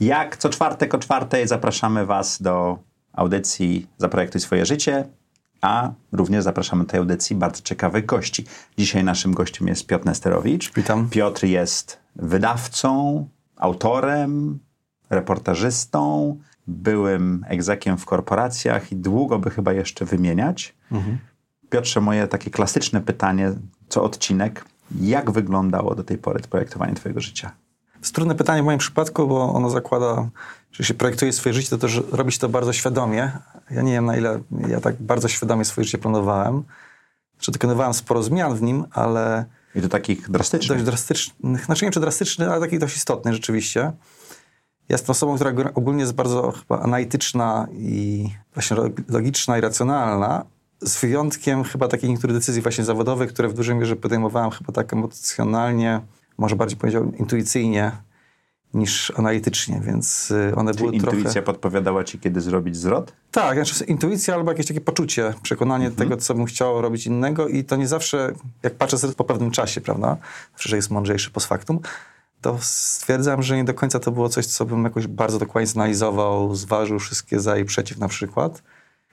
[0.00, 2.78] Jak co czwartek o czwartej zapraszamy Was do
[3.12, 5.04] audycji Zaprojektuj swoje życie,
[5.60, 8.44] a również zapraszamy do tej audycji bardzo ciekawych gości.
[8.78, 10.72] Dzisiaj naszym gościem jest Piotr Nesterowicz.
[10.74, 11.08] Witam.
[11.10, 14.58] Piotr jest wydawcą, autorem,
[15.10, 20.74] reportażystą, byłym egzekiem w korporacjach i długo by chyba jeszcze wymieniać.
[20.92, 21.18] Mhm.
[21.70, 23.52] Piotrze, moje takie klasyczne pytanie,
[23.88, 24.64] co odcinek,
[25.00, 27.50] jak wyglądało do tej pory projektowanie Twojego życia?
[28.06, 30.28] Jest trudne pytanie w moim przypadku, bo ono zakłada,
[30.72, 33.32] że się projektuje swoje życie, to też robić to bardzo świadomie.
[33.70, 36.62] Ja nie wiem, na ile ja tak bardzo świadomie swoje życie planowałem.
[37.40, 39.44] Że dokonywałem sporo zmian w nim, ale...
[39.74, 40.78] I to takich drastycznych?
[40.78, 41.64] Dość drastycznych.
[41.64, 43.80] Znaczy nie wiem, czy drastycznych, ale takich dość istotnych rzeczywiście.
[43.80, 48.76] Ja jestem osobą, która ogólnie jest bardzo chyba analityczna i właśnie
[49.08, 50.44] logiczna i racjonalna,
[50.82, 54.92] z wyjątkiem chyba takich niektórych decyzji właśnie zawodowych, które w dużej mierze podejmowałem chyba tak
[54.92, 56.00] emocjonalnie,
[56.38, 57.92] może bardziej powiedział intuicyjnie
[58.74, 61.42] niż analitycznie, więc y, one Czyli były intuicja trochę...
[61.42, 63.12] podpowiadała ci, kiedy zrobić zwrot?
[63.30, 66.08] Tak, znaczy intuicja albo jakieś takie poczucie, przekonanie mhm.
[66.08, 69.80] tego, co bym chciał robić innego i to nie zawsze, jak patrzę po pewnym czasie,
[69.80, 70.16] prawda,
[70.58, 71.80] że jest mądrzejszy post factum,
[72.40, 76.54] to stwierdzam, że nie do końca to było coś, co bym jakoś bardzo dokładnie zanalizował,
[76.54, 78.62] zważył wszystkie za i przeciw na przykład.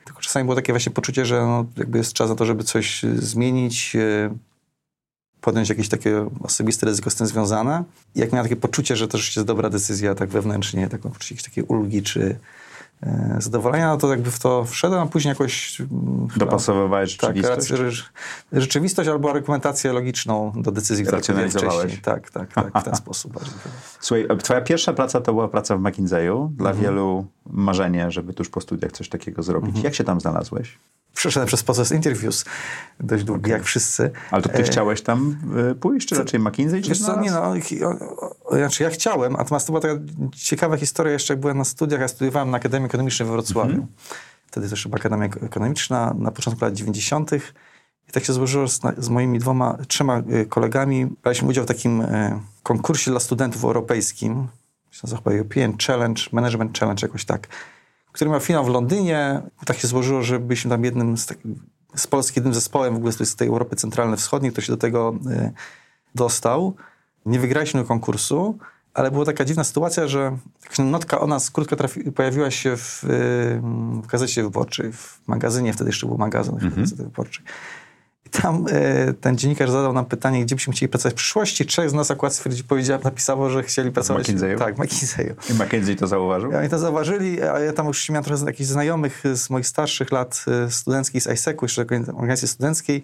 [0.06, 3.04] Tylko czasami było takie właśnie poczucie, że no, jakby jest czas na to, żeby coś
[3.16, 4.30] zmienić, y,
[5.44, 7.84] podjąć jakieś takie osobiste ryzyko z tym związane.
[8.16, 11.44] Jak miałem takie poczucie, że to rzeczywiście jest dobra decyzja tak wewnętrznie, taką poczucie jakiejś
[11.44, 12.36] takiej ulgi czy
[13.40, 15.82] zadowolenia, no to jakby w to wszedłem, a później jakoś...
[15.82, 18.04] Mm, Dopasowywałeś tak, rzeczywistość?
[18.04, 21.98] Tak, rzeczywistość albo argumentację logiczną do decyzji, które wcześniej.
[22.02, 23.40] Tak, tak, tak, w ten sposób.
[24.00, 26.50] Słuchaj, twoja pierwsza praca to była praca w McKinsey'u.
[26.50, 26.86] Dla mhm.
[26.86, 29.70] wielu marzenie, żeby tuż po studiach coś takiego zrobić.
[29.70, 29.86] Mhm.
[29.86, 30.78] Jak się tam znalazłeś?
[31.14, 32.46] przeszedłem przez proces interviews
[33.00, 33.52] dość długi, okay.
[33.52, 34.12] jak wszyscy.
[34.32, 34.64] Ale to ty e...
[34.64, 35.38] chciałeś tam
[35.72, 36.82] e, pójść, czy raczej McKinsey?
[36.82, 37.54] Czy co, nie no,
[38.52, 40.02] znaczy ja chciałem, natomiast to była taka
[40.36, 43.82] ciekawa historia, jeszcze jak byłem na studiach, ja studiowałem na Akademii Ekonomicznej we Wrocławiu.
[43.82, 43.86] -hmm.
[44.48, 47.32] Wtedy też chyba Akademia Ekonomiczna, na początku lat 90.
[48.10, 51.06] I tak się złożyło z, z moimi dwoma, trzema e, kolegami.
[51.06, 54.48] Braliśmy udział w takim e, konkursie dla studentów europejskim,
[54.92, 57.48] się nazywa chyba European Challenge, Management Challenge, jakoś tak
[58.14, 59.42] który miał finał w Londynie.
[59.66, 61.34] Tak się złożyło, że byliśmy tam jednym z,
[61.96, 65.52] z Polski, jednym zespołem w ogóle z tej Europy Centralnej-Wschodniej, który się do tego y,
[66.16, 66.76] dostał.
[67.26, 68.58] Nie wygraliśmy konkursu,
[68.94, 70.38] ale była taka dziwna sytuacja, że
[70.80, 73.62] notka o nas krótko trafi, pojawiła się w, y,
[74.04, 76.80] w gazecie wyborczej, w magazynie, wtedy jeszcze był magazyn mm -hmm.
[76.80, 77.46] gazety wyborczej
[78.42, 81.66] tam e, ten dziennikarz zadał nam pytanie, gdzie byśmy chcieli pracować w przyszłości.
[81.66, 84.28] Trzech z nas akurat stwierdzi, powiedział, napisało, że chcieli pracować...
[84.28, 84.58] W McKinsey'u?
[84.58, 85.34] Tak, w McKinsey'u.
[85.52, 86.52] I McKinsey to zauważył?
[86.52, 90.12] I oni to zauważyli, a ja tam już miałem trochę jakichś znajomych z moich starszych
[90.12, 93.04] lat e, studenckich z ISEC-u, jeszcze organizacji studenckiej,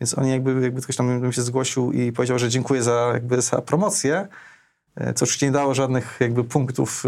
[0.00, 3.62] więc oni jakby, jakby ktoś tam się zgłosił i powiedział, że dziękuję za, jakby za
[3.62, 4.28] promocję, e,
[5.14, 7.04] co oczywiście nie dało żadnych jakby punktów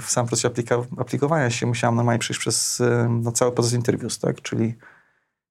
[0.00, 0.52] w sam proces
[0.98, 1.66] aplikowania się.
[1.66, 4.74] Musiałem normalnie przejść przez no, cały proces interwius, tak, czyli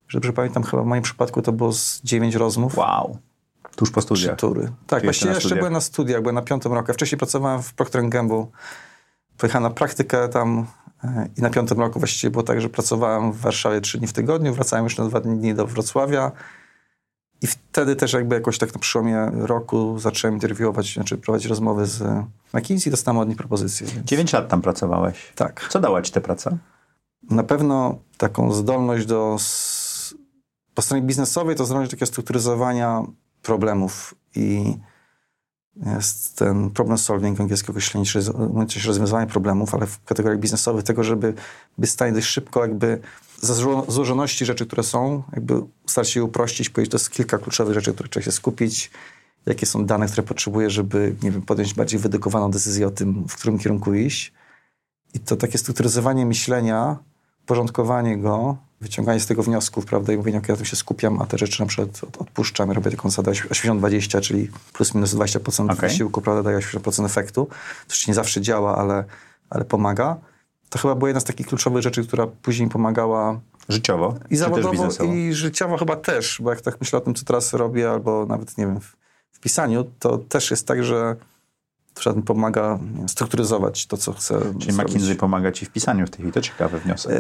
[0.07, 2.77] że dobrze pamiętam, chyba w moim przypadku to było z dziewięć rozmów.
[2.77, 3.17] Wow.
[3.75, 4.39] Tuż po studiach.
[4.39, 4.71] tury.
[4.87, 6.93] Tak, właściwie jeszcze byłem na studiach, byłem na piątym roku.
[6.93, 8.45] Wcześniej pracowałem w Procter Gamble.
[9.37, 10.65] Pojechałem na praktykę tam
[11.03, 14.13] e, i na piątym roku właściwie było tak, że pracowałem w Warszawie trzy dni w
[14.13, 16.31] tygodniu, wracałem już na dwa dni do Wrocławia.
[17.41, 22.03] I wtedy też jakby jakoś tak na przełomie roku zacząłem interwiować, znaczy prowadzić rozmowy z
[22.53, 23.87] McKinsey i dostałem od nich propozycję.
[23.87, 24.05] Więc...
[24.07, 25.33] 9 lat tam pracowałeś.
[25.35, 25.67] Tak.
[25.69, 26.57] Co dała ci ta praca?
[27.29, 29.37] Na pewno taką zdolność do
[30.73, 33.03] po stronie biznesowej to zdolność takiego strukturyzowania
[33.41, 34.77] problemów i
[35.85, 41.33] jest ten problem solving, angielskie określenie, czyli rozwiązywanie problemów, ale w kategoriach biznesowych tego, żeby
[41.77, 42.99] być w stanie dość szybko jakby
[43.41, 43.53] za
[43.87, 47.93] złożoności rzeczy, które są, jakby starać się je uprościć, powiedzieć, to jest kilka kluczowych rzeczy,
[47.93, 48.91] które trzeba się skupić,
[49.45, 53.35] jakie są dane, które potrzebuję, żeby, nie wiem, podjąć bardziej wydedukowaną decyzję o tym, w
[53.35, 54.33] którym kierunku iść.
[55.13, 56.97] I to takie strukturyzowanie myślenia,
[57.45, 61.25] porządkowanie go, wyciąganie z tego wniosków, prawda, i mówienie, ok, ja tu się skupiam, a
[61.25, 65.89] te rzeczy na przykład odpuszczam, robię taką zasadę 80-20, czyli plus minus 20% okay.
[65.89, 67.47] wysiłku, prawda, daje 80% efektu.
[67.87, 69.03] To nie zawsze działa, ale,
[69.49, 70.17] ale pomaga.
[70.69, 73.39] To chyba była jedna z takich kluczowych rzeczy, która później pomagała
[73.69, 74.15] Życiowo?
[74.29, 77.91] I zawodowo, i życiowo chyba też, bo jak tak myślę o tym, co teraz robię,
[77.91, 78.95] albo nawet, nie wiem, w,
[79.31, 81.15] w pisaniu, to też jest tak, że
[82.15, 84.93] mi pomaga strukturyzować to, co chcę Czyli zrobić.
[84.93, 86.31] McKinsey pomaga ci w pisaniu w tej chwili.
[86.31, 87.11] To ciekawy wniosek.
[87.11, 87.17] E,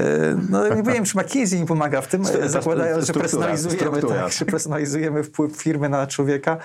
[0.49, 5.23] no nie wiem, czy McKinsey mi pomaga w tym, zakładając, że personalizujemy, tak, że personalizujemy
[5.23, 6.57] wpływ firmy na człowieka.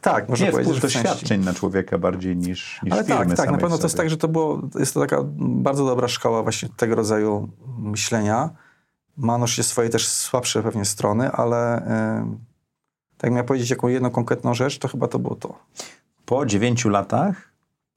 [0.00, 3.50] Tak, można nie, powiedzieć, wpływ doświadczeń na człowieka bardziej niż, niż Ale firmy tak, tak,
[3.50, 6.68] na pewno to jest tak, że to było, jest to taka bardzo dobra szkoła właśnie
[6.76, 7.48] tego rodzaju
[7.78, 8.50] myślenia.
[9.16, 11.82] Ma oczywiście swoje też słabsze pewnie strony, ale
[12.24, 12.36] yy,
[13.18, 15.58] tak miał powiedzieć jaką jedną konkretną rzecz, to chyba to było to.
[16.26, 17.52] Po dziewięciu latach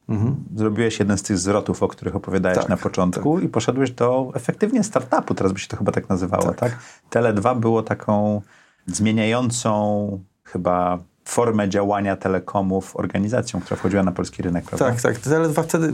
[0.09, 0.35] mhm.
[0.55, 3.43] zrobiłeś jeden z tych zwrotów, o których opowiadałeś tak, na początku tak.
[3.43, 6.57] i poszedłeś do efektywnie startupu, teraz by się to chyba tak nazywało, tak?
[6.57, 6.77] tak?
[7.11, 8.41] Tele2 było taką
[8.87, 14.85] zmieniającą chyba formę działania telekomów organizacją, która wchodziła na polski rynek, prawda?
[14.85, 15.19] Tak, tak.
[15.19, 15.93] Tele2 wtedy,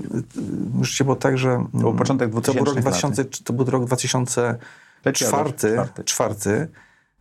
[0.77, 1.65] już było tak, że...
[1.71, 6.67] To był początek 2000 to był rok 2000, To był rok 2004, czwarty.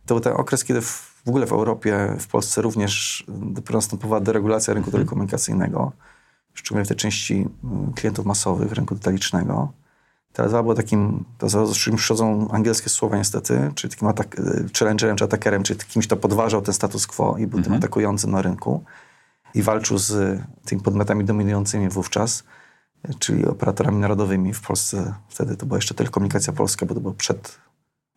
[0.05, 3.25] To był ten okres, kiedy w, w ogóle w Europie, w Polsce również
[3.73, 5.03] następowała deregulacja rynku mhm.
[5.03, 5.91] telekomunikacyjnego,
[6.55, 9.73] szczególnie w tej części mm, klientów masowych, rynku detalicznego.
[10.33, 15.17] Tele2 było takim, to z czym przychodzą angielskie słowa niestety, czyli takim atak, e, challengerem
[15.17, 17.77] czy atakerem, czyli kimś, kto podważał ten status quo i był tym mhm.
[17.77, 18.83] atakującym na rynku
[19.53, 22.43] i walczył z tymi podmiotami dominującymi wówczas,
[23.03, 25.13] e, czyli operatorami narodowymi w Polsce.
[25.29, 27.57] Wtedy to była jeszcze Telekomunikacja Polska, bo to było przed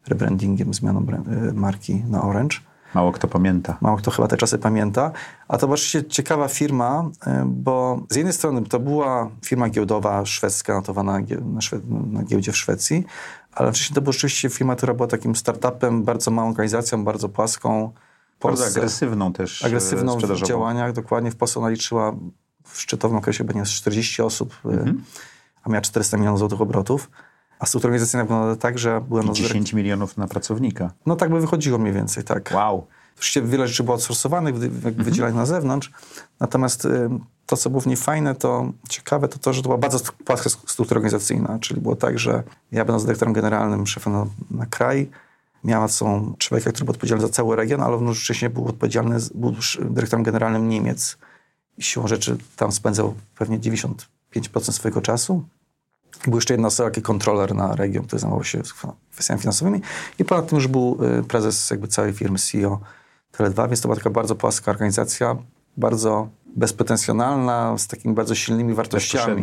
[0.06, 2.56] rebrandingiem, zmianą e, marki na Orange.
[2.94, 3.76] Mało kto pamięta.
[3.81, 5.12] Mało kto chyba te czasy pamięta.
[5.49, 10.75] A to właśnie ciekawa firma, y, bo z jednej strony to była firma giełdowa szwedzka,
[10.75, 11.19] notowana
[11.52, 11.81] na, Szwe
[12.11, 13.05] na giełdzie w Szwecji,
[13.52, 17.93] ale wcześniej to była rzeczywiście firma, która była takim startupem, bardzo małą organizacją, bardzo płaską.
[18.38, 21.31] Polsce, bardzo agresywną też e, Agresywną w działaniach, dokładnie.
[21.31, 22.14] W Polsce ona liczyła
[22.64, 25.05] w szczytowym okresie będzie 40 osób, y, mhm.
[25.62, 27.11] a miała 400 milionów złotych obrotów.
[27.58, 29.22] A struktura organizacyjna wyglądała tak, że była...
[29.22, 30.93] I 10 milionów na pracownika.
[31.06, 32.52] No tak by wychodziło mniej więcej, tak.
[32.55, 32.87] Wow.
[33.16, 34.94] Oczywiście wiele rzeczy było outsourcowanych, mhm.
[34.94, 35.90] wydzielanych na zewnątrz,
[36.40, 37.10] natomiast y,
[37.46, 40.50] to, co było w niej fajne, to ciekawe, to to, że to była bardzo płaska
[40.50, 45.10] struktura organizacyjna, czyli było tak, że ja będąc dyrektorem generalnym, szefem na, na kraj,
[45.64, 50.22] miała są człowieka, który był odpowiedzialny za cały region, ale równocześnie był odpowiedzialny, był dyrektorem
[50.22, 51.19] generalnym Niemiec.
[51.78, 55.44] I siłą rzeczy tam spędzał pewnie 95% swojego czasu.
[56.26, 58.62] Był jeszcze jedna osoba, jak kontroler na region, który zajmował się
[59.12, 59.81] kwestiami finansowymi.
[60.19, 62.81] I ponad tym już był y, prezes jakby całej firmy, CEO
[63.38, 65.37] Tele2, więc to była taka bardzo płaska organizacja,
[65.76, 69.43] bardzo bezpretensjonalna, z takimi bardzo silnymi wartościami.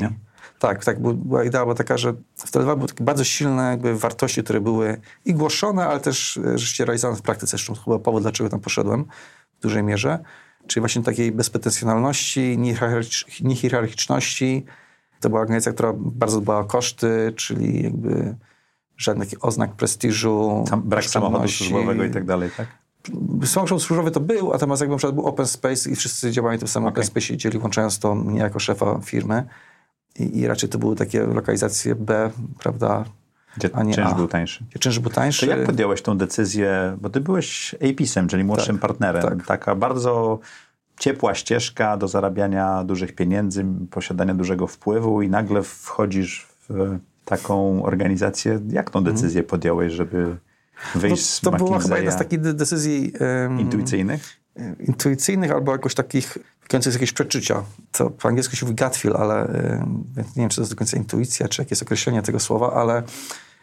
[0.60, 1.02] Tak, tak.
[1.02, 5.02] Była idea była taka, że w Tele2 były takie bardzo silne jakby wartości, które były
[5.26, 7.50] i głoszone, ale też e, rzeczywiście realizowane w praktyce.
[7.50, 9.06] Zresztą to chyba powód, dlaczego tam poszedłem
[9.60, 10.20] w dużej mierze.
[10.68, 12.58] Czyli właśnie takiej bezpretensjonalności,
[13.42, 14.66] niehierarchiczności,
[15.20, 18.36] to była organizacja, która bardzo dbała o koszty, czyli jakby
[18.98, 20.66] żadnych oznak prestiżu.
[20.70, 22.68] Tam brak samochodu służbowego i tak dalej, tak?
[23.46, 26.58] Samochód służbowy to był, a teraz jakby na przykład był open space i wszyscy działali
[26.58, 26.94] w tym samym okay.
[26.94, 29.44] open space dzieli, włączając to mnie jako szefa firmy.
[30.20, 33.06] I, I, raczej to były takie lokalizacje B, prawda,
[33.58, 34.16] gdzie a nie czynsz A.
[34.16, 34.66] był tańszy.
[34.70, 35.46] Gdzie czynsz był tańszy.
[35.46, 39.24] To jak podjąłeś tą decyzję, bo ty byłeś APIS-em, czyli młodszym tak, partnerem.
[39.24, 39.46] Tak.
[39.48, 40.40] Taka bardzo
[41.00, 48.60] ciepła ścieżka do zarabiania dużych pieniędzy, posiadania dużego wpływu i nagle wchodzisz w taką organizację.
[48.70, 49.16] Jak tą mhm.
[49.16, 50.38] decyzję podjąłeś, żeby
[50.96, 53.14] wyjść no, to, to była chyba jedna z takich decyzji...
[53.44, 54.40] Um, intuicyjnych?
[54.80, 56.38] Intuicyjnych albo jakoś takich
[56.68, 57.64] końcu jakieś przeczucia.
[57.92, 59.48] To po angielsku się mówi gut feel, ale
[60.18, 63.04] nie wiem, czy to jest do końca intuicja, czy jakieś określenie tego słowa, ale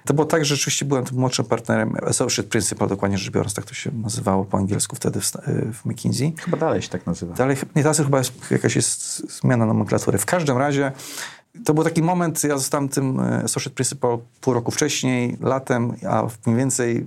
[0.05, 3.65] to było tak, że rzeczywiście byłem tym młodszym partnerem, associate principal dokładnie rzecz biorąc, tak
[3.65, 5.33] to się nazywało po angielsku wtedy w,
[5.73, 6.35] w McKinsey.
[6.39, 7.35] Chyba dalej się tak nazywa.
[7.35, 10.19] Dalej, nie, teraz chyba jest, jakaś jest zmiana nomenklatury.
[10.19, 10.93] W każdym razie
[11.65, 16.27] to był taki moment, ja zostałem tym e, associate principal pół roku wcześniej, latem, a
[16.47, 17.07] mniej więcej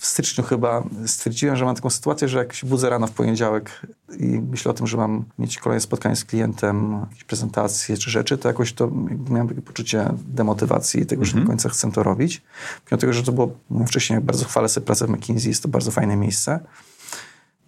[0.00, 3.86] w styczniu chyba stwierdziłem, że mam taką sytuację, że jak się budzę rano w poniedziałek
[4.18, 8.38] i myślę o tym, że mam mieć kolejne spotkanie z klientem, jakieś prezentacje czy rzeczy,
[8.38, 8.90] to jakoś to
[9.30, 11.46] miałem takie poczucie demotywacji i tego, że mm -hmm.
[11.46, 12.42] do końca chcę to robić.
[12.90, 15.90] Mimo tego, że to było wcześniej, bardzo chwalę sobie pracę w McKinsey, jest to bardzo
[15.90, 16.60] fajne miejsce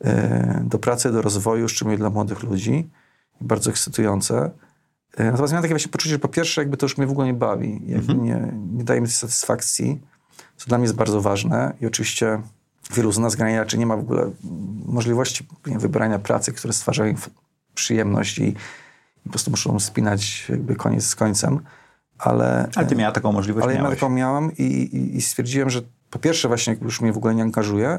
[0.01, 2.91] e, do pracy, do rozwoju, szczególnie dla młodych ludzi.
[3.41, 4.51] Bardzo ekscytujące.
[5.17, 7.27] E, natomiast miałem takie właśnie poczucie, że po pierwsze jakby to już mnie w ogóle
[7.27, 8.25] nie bawi, jakby mm -hmm.
[8.25, 10.12] nie, nie daje mi satysfakcji
[10.63, 12.43] co dla mnie jest bardzo ważne i oczywiście
[12.95, 14.31] wielu z nas graniaczy nie ma w ogóle
[14.87, 17.17] możliwości wybrania pracy, które stwarzają im
[17.75, 18.55] przyjemność i, i
[19.25, 21.61] po prostu muszą spinać jakby koniec z końcem.
[22.19, 23.65] Ale, ale ty miała taką możliwość?
[23.65, 27.17] Ale ja taką miałam i, i, i stwierdziłem, że po pierwsze właśnie już mnie w
[27.17, 27.99] ogóle nie angażuje,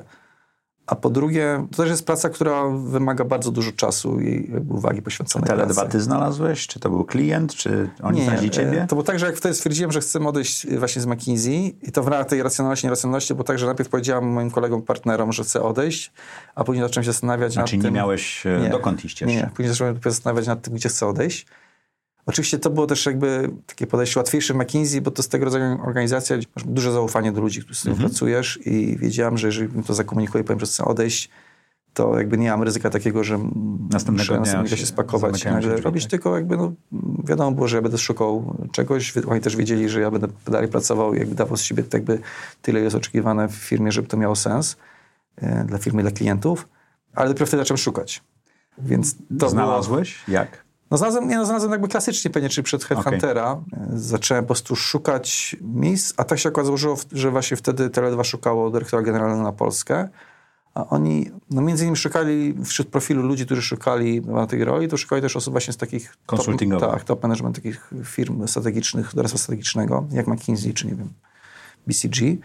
[0.88, 5.48] a po drugie, to też jest praca, która wymaga bardzo dużo czasu i uwagi poświęconej
[5.48, 6.68] Tele dwa ty znalazłeś?
[6.68, 7.56] Czy to był klient?
[7.56, 8.86] Czy oni nie, znaleźli ciebie?
[8.90, 12.04] To było tak, że jak wtedy stwierdziłem, że chcę odejść właśnie z McKinsey i to
[12.04, 15.62] w ramach tej racjonalności, nieracjonalności było tak, że najpierw powiedziałem moim kolegom, partnerom, że chcę
[15.62, 16.12] odejść,
[16.56, 17.82] a później zacząłem się zastanawiać nad tym...
[17.82, 19.36] nie miałeś e, nie, dokąd iść jeszcze?
[19.36, 21.46] Nie, później zacząłem się zastanawiać nad tym, gdzie chcę odejść.
[22.26, 25.80] Oczywiście to było też jakby takie podejście łatwiejsze w McKinsey, bo to z tego rodzaju
[25.86, 29.84] organizacja, gdzie masz duże zaufanie do ludzi, z którymi pracujesz i wiedziałem, że jeżeli mi
[29.84, 31.30] to zakomunikuję, powiem, że chcę odejść,
[31.94, 33.38] to jakby nie mam ryzyka takiego, że
[33.90, 36.12] Następnego muszę następnego się spakować i się nagle robić, tak.
[36.12, 36.74] tylko jakby no,
[37.24, 39.14] wiadomo było, że ja będę szukał czegoś.
[39.18, 42.20] Oni też wiedzieli, że ja będę dalej pracował i jakby dawał z siebie jakby
[42.62, 44.78] tyle jest oczekiwane w firmie, żeby to miało sens
[45.36, 46.68] e, dla firmy, dla klientów,
[47.16, 48.24] ale dopiero wtedy zacząłem szukać.
[48.78, 50.24] Więc to było, Znalazłeś?
[50.28, 50.63] Jak?
[50.94, 53.62] No znalazłem, nie, no znalazłem jakby klasycznie pewnie, czyli przed Headhuntera.
[53.74, 58.24] E, Zacząłem po prostu szukać miejsc, a tak się akurat złożyło, że właśnie wtedy Tele2
[58.24, 60.10] szukało dyrektora generalnego na Polskę.
[60.74, 64.98] A oni, no między innymi szukali wśród profilu ludzi, którzy szukali na tej roli, to
[64.98, 66.18] szukali też osób właśnie z takich...
[66.26, 66.90] Konsultingowych.
[66.90, 71.10] Top, tak, top management takich firm strategicznych, doradztwa strategicznego, jak McKinsey, czy nie wiem,
[71.88, 72.38] BCG.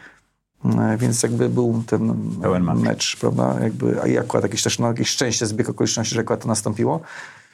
[0.65, 2.81] E, Więc jakby był ten Pełen match.
[2.81, 3.57] mecz, prawda?
[3.63, 7.01] Jakby, a i akurat jakieś też, no, jakieś szczęście, zbieg okoliczności, że akurat to nastąpiło.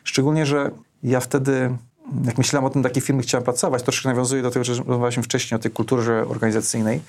[0.05, 0.71] Szczególnie, że
[1.03, 1.77] ja wtedy,
[2.25, 5.23] jak myślałem o tym, do jakiej firmy chciałem pracować, troszkę nawiązuje do tego, że rozmawialiśmy
[5.23, 7.01] wcześniej o tej kulturze organizacyjnej,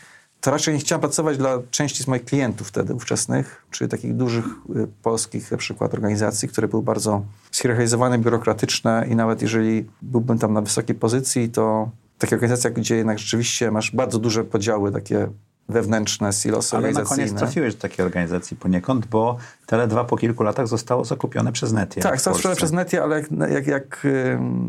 [0.42, 4.46] to raczej nie chciałem pracować dla części z moich klientów wtedy ówczesnych, czyli takich dużych
[4.46, 10.54] y, polskich na przykład organizacji, które były bardzo schierarchizowane, biurokratyczne i nawet jeżeli byłbym tam
[10.54, 15.28] na wysokiej pozycji, to takie organizacje, gdzie jednak rzeczywiście masz bardzo duże podziały takie
[15.70, 20.68] wewnętrzne, silosy Ale na koniec trafiłeś do takiej organizacji poniekąd, bo Tele2 po kilku latach
[20.68, 22.02] zostało zakupione przez Netia.
[22.02, 24.08] Tak, zostało sprzedane przez Netia, ale jak, jak, jak,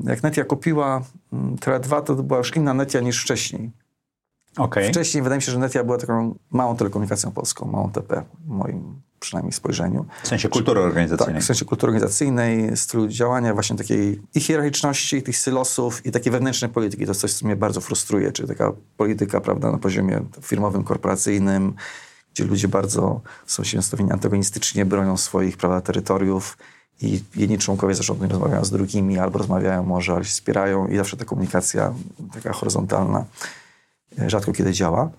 [0.04, 3.70] jak Netia kupiła ym, Tele2, to była już inna Netia niż wcześniej.
[4.56, 4.88] Okej.
[4.88, 9.00] Wcześniej wydaje mi się, że Netia była taką małą telekomunikacją polską, małą TP, w moim
[9.20, 10.04] przynajmniej spojrzeniu.
[10.22, 11.34] W sensie kultury organizacyjnej.
[11.34, 16.32] Tak, w sensie kultury organizacyjnej, stylu działania, właśnie takiej i hierarchiczności, tych silosów, i takiej
[16.32, 17.04] wewnętrznej polityki.
[17.04, 21.74] To jest coś, co mnie bardzo frustruje, czyli taka polityka, prawda, na poziomie firmowym, korporacyjnym,
[22.34, 26.58] gdzie ludzie bardzo są się nastawieni antagonistycznie, bronią swoich, prawda, terytoriów
[27.02, 30.96] i jedni członkowie zarządu nie rozmawiają z drugimi, albo rozmawiają może, ale się wspierają i
[30.96, 31.94] zawsze ta komunikacja
[32.34, 33.24] taka horyzontalna
[34.26, 35.10] rzadko kiedy działa.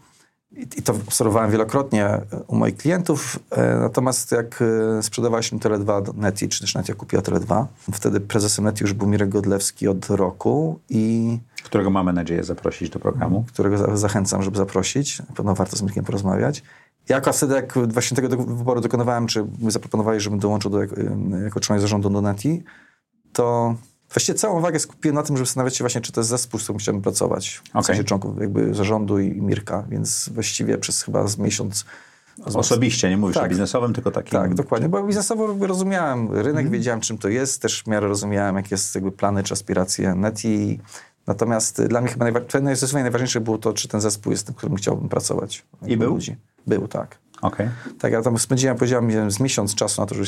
[0.51, 4.59] I, to obserwowałem wielokrotnie e, u moich klientów, e, natomiast jak
[4.99, 9.07] e, sprzedawaliśmy Tele2 do Neti, czy też Netia kupiła Tele2, wtedy prezesem Neti już był
[9.07, 13.45] Mirek Godlewski od roku i Którego mamy nadzieję zaprosić do programu.
[13.47, 15.19] którego za- zachęcam, żeby zaprosić.
[15.19, 16.63] Na pewno warto z Mirkiem porozmawiać.
[17.09, 20.95] Ja akurat wtedy, jak właśnie tego wyboru dokonywałem, czy mi zaproponowali, żebym dołączył do, jako,
[21.43, 22.63] jako członek zarządu do Neti,
[23.33, 23.75] to
[24.13, 26.63] właściwie całą uwagę skupiłem na tym, żeby zastanawiać się właśnie, czy to jest zespół, z
[26.63, 27.61] którym chciałbym pracować.
[27.65, 27.83] W Okej.
[27.83, 31.85] sensie członków jakby zarządu i, i Mirka, więc właściwie przez chyba z miesiąc...
[32.45, 33.45] Osobiście, nie mówisz Tak.
[33.45, 34.31] o biznesowym, tylko takim.
[34.39, 38.67] Tak, dokładnie, bo biznesowo rozumiałem rynek, wiedziałem czym to jest, też w miarę rozumiałem, jakie
[38.71, 40.79] jest jakby plany czy aspiracje Neti.
[41.27, 44.75] Natomiast y, dla mnie chyba najwa- najważniejsze było to, czy ten zespół jest tym, którym
[44.75, 45.65] chciałbym pracować.
[45.81, 46.13] Jakby był?
[46.13, 46.35] Ludzi.
[46.67, 47.17] Był, tak.
[47.41, 47.69] Okej.
[47.99, 50.27] Tak, ja tam spędziłem, powiedziałem, wiem, z miesiąc czasu na to, żeby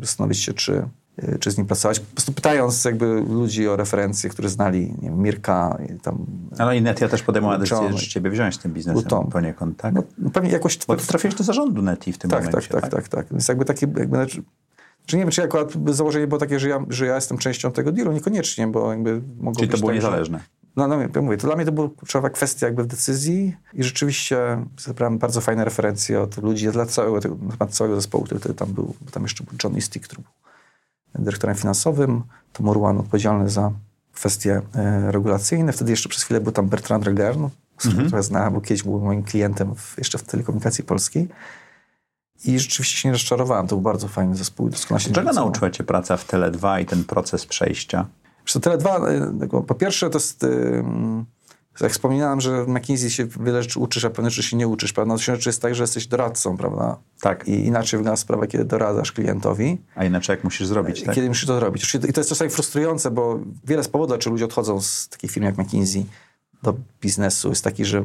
[0.00, 0.88] zastanowić się, czy,
[1.24, 2.00] y, czy z nim pracować.
[2.00, 6.26] Po prostu pytając jakby ludzi o referencje, którzy znali, nie wiem, Mirka i tam...
[6.58, 9.30] Ale i Netia też podejmowała decyzję, że ciebie wziąć tym biznesem Był Tom.
[9.30, 9.94] poniekąd, tak?
[9.94, 10.78] No, pewnie jakoś...
[10.86, 13.26] Bo ty trafiłeś do zarządu Neti w tym Tak, momencie, tak, tak, tak, tak.
[13.30, 14.42] Więc jakby takie, jakby, znaczy,
[15.06, 17.92] że nie wiem, czy akurat założenie było takie, że ja, że ja jestem częścią tego
[17.92, 20.40] dealu, niekoniecznie, bo jakby mogło Czyli to być było tak, że- niezależne.
[20.76, 23.84] No, no ja mówię, to dla mnie to była kluczowa kwestia jakby w decyzji i
[23.84, 28.40] rzeczywiście zebrałem bardzo fajne referencje od ludzi, dla całego, tego, na temat całego zespołu, który
[28.40, 30.32] wtedy tam był, bo tam jeszcze był Johnny Stick, który był
[31.24, 33.72] dyrektorem finansowym, to Morwan odpowiedzialny za
[34.12, 37.48] kwestie e, regulacyjne, wtedy jeszcze przez chwilę był tam Bertrand Regern,
[37.78, 41.28] z którym trochę znałem, bo kiedyś był moim klientem w, jeszcze w telekomunikacji polskiej.
[42.44, 45.84] I rzeczywiście się nie rozczarowałem, to był bardzo fajny zespół doskonale się Czego nauczyła cię
[45.84, 48.06] praca w Tele2 i ten proces przejścia?
[48.46, 50.84] Co, Tele2, y, jakby po pierwsze to jest, y,
[51.80, 54.92] jak wspominałem, że w McKinsey się wiele rzeczy uczysz, a pewne rzeczy się nie uczysz,
[54.92, 55.14] prawda?
[55.14, 56.98] No, rzeczy jest tak, że jesteś doradcą, prawda?
[57.20, 57.48] Tak.
[57.48, 61.14] I inaczej wygląda sprawa, kiedy doradzasz klientowi, A inaczej jak musisz zrobić, tak?
[61.14, 61.94] kiedy musisz to zrobić.
[61.94, 65.46] I to jest czasami frustrujące, bo wiele z powodów, dlaczego ludzie odchodzą z takiej firmy
[65.46, 66.06] jak McKinsey
[66.62, 68.04] do biznesu jest taki, że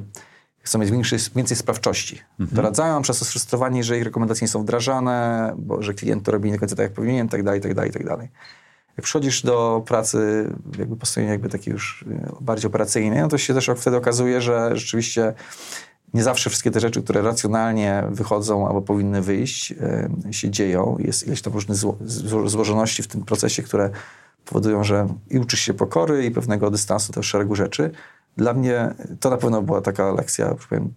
[0.60, 2.22] chcą mieć większy, więcej sprawczości.
[2.39, 6.50] Doradzają, przez to sfrustrowani, że ich rekomendacje nie są wdrażane, bo że klient to robi
[6.50, 8.29] nie do końca tak, jak powinien, tak dalej, tak dalej, tak dalej.
[8.98, 13.38] Jak przychodzisz do pracy jakby po stronie jakby takiej już y, bardziej operacyjnej, no to
[13.38, 15.34] się też wtedy okazuje, że rzeczywiście
[16.13, 19.72] nie zawsze wszystkie te rzeczy, które racjonalnie wychodzą albo powinny wyjść,
[20.27, 20.98] y, się dzieją.
[21.00, 23.89] Jest ileś tam różnych zło, zło, złożoności w tym procesie, które
[24.46, 27.92] powodują, że i uczysz się pokory i pewnego dystansu do szeregu rzeczy.
[28.38, 30.94] Dla mnie to na pewno była taka lekcja, że powiem,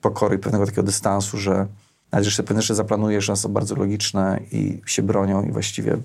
[0.00, 1.66] pokory i pewnego takiego dystansu, że
[2.12, 6.02] nawet sobie pewne rzeczy zaplanujesz, one są bardzo logiczne i się bronią i właściwie mm,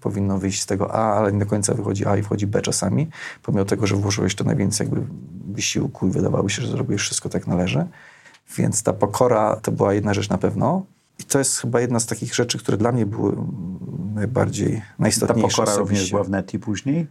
[0.00, 3.08] powinno wyjść z tego A, ale nie do końca wychodzi A i wchodzi B czasami,
[3.42, 5.06] pomimo tego, że włożyłeś to najwięcej jakby
[5.52, 7.86] wysiłku i wydawało się, że zrobiłeś wszystko tak należy.
[8.56, 10.82] Więc ta pokora to była jedna rzecz na pewno.
[11.18, 13.46] I to jest chyba jedna z takich rzeczy, które dla mnie były mm,
[14.14, 15.56] najbardziej Ta najistotniejsze.
[15.56, 16.10] pokora również osobiście.
[16.10, 17.06] była w Neti później?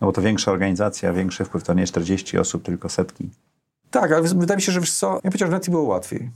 [0.00, 3.30] No bo to większa organizacja, większy wpływ, to nie 40 osób, tylko setki.
[3.90, 6.30] Tak, ale wydaje mi się, że wiesz co, ja powiedział, że Neti było łatwiej.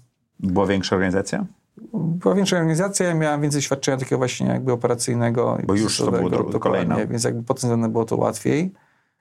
[0.44, 1.46] Była większa organizacja?
[1.94, 5.58] Była większa organizacja, ja miałem więcej doświadczenia takiego właśnie jakby operacyjnego.
[5.66, 7.06] Bo już to było dokładnie, kolejne.
[7.06, 8.72] Więc jakby pod tym względem było to łatwiej.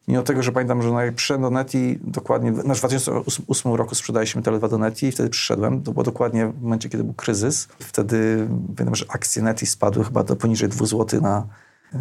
[0.07, 4.41] Mimo tego, że pamiętam, że jak przyszedłem do Neti, dokładnie, no w 2008 roku sprzedaliśmy
[4.41, 5.81] Tele2 do Neti i wtedy przyszedłem.
[5.81, 7.67] To było dokładnie w momencie, kiedy był kryzys.
[7.79, 11.47] Wtedy pamiętam, że akcje Neti spadły chyba do poniżej 2 zł na,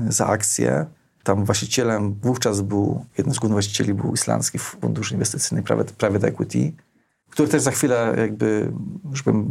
[0.09, 0.87] za akcję.
[1.23, 6.73] Tam właścicielem wówczas był, jeden z głównych właścicieli był islandzki fundusz inwestycyjny Private, private Equity,
[7.33, 8.73] który też za chwilę jakby,
[9.11, 9.47] już bym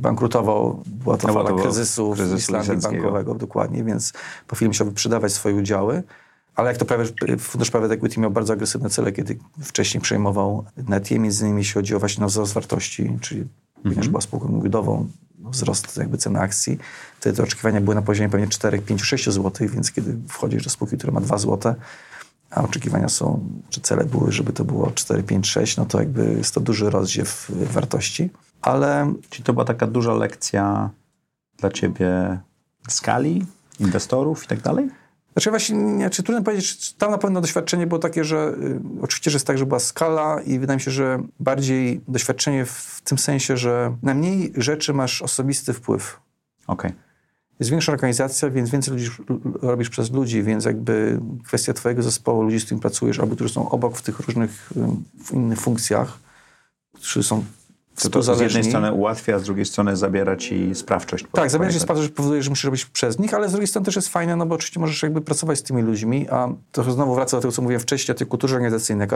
[0.00, 0.82] bankrutował.
[0.86, 4.12] Była to no, fala kryzysu, kryzysu w Islandii bankowego, dokładnie, więc
[4.46, 6.02] po chwili musiał wyprzedawać swoje udziały.
[6.54, 7.04] Ale jak to prawie,
[7.38, 11.94] Fundusz Private Equity miał bardzo agresywne cele, kiedy wcześniej przejmował Netie, między innymi jeśli chodzi
[11.94, 13.82] o właśnie wzrost wartości, czyli -hmm.
[13.82, 16.78] ponieważ była spółką giełdową, wzrost jakby ceny akcji.
[17.20, 20.70] Wtedy te oczekiwania były na poziomie pewnie 4, 5, 6 zł, więc kiedy wchodzisz do
[20.70, 21.74] spółki, która ma 2 zł,
[22.54, 26.34] a oczekiwania są, czy cele były, żeby to było 4, 5, 6, no to jakby
[26.34, 28.30] jest to duży rozdziew wartości.
[28.62, 29.12] Ale...
[29.30, 30.90] Czyli to była taka duża lekcja
[31.58, 32.38] dla ciebie
[32.88, 33.46] skali,
[33.80, 34.90] inwestorów i tak dalej?
[35.32, 39.30] Znaczy właśnie, nie, czy trudno powiedzieć, tam na pewno doświadczenie było takie, że y, oczywiście,
[39.30, 43.18] że jest tak, że była skala i wydaje mi się, że bardziej doświadczenie w tym
[43.18, 46.20] sensie, że na mniej rzeczy masz osobisty wpływ.
[46.66, 46.90] Okej.
[46.90, 47.03] Okay.
[47.64, 49.10] Jest większa organizacja, więc więcej ludzi
[49.62, 53.68] robisz przez ludzi, więc jakby kwestia twojego zespołu, ludzi, z którymi pracujesz, albo którzy są
[53.68, 54.72] obok w tych różnych
[55.24, 56.18] w innych funkcjach,
[56.94, 57.44] którzy są
[58.02, 61.26] to, to z jednej strony ułatwia, a z drugiej strony zabiera ci sprawczość.
[61.32, 63.96] Tak, zabiera ci sprawczość, powoduje, że musisz robić przez nich, ale z drugiej strony też
[63.96, 67.36] jest fajne, no bo oczywiście możesz jakby pracować z tymi ludźmi, a to znowu wraca
[67.36, 69.08] do tego, co mówiłem wcześniej, o tej kulturze organizacyjnej.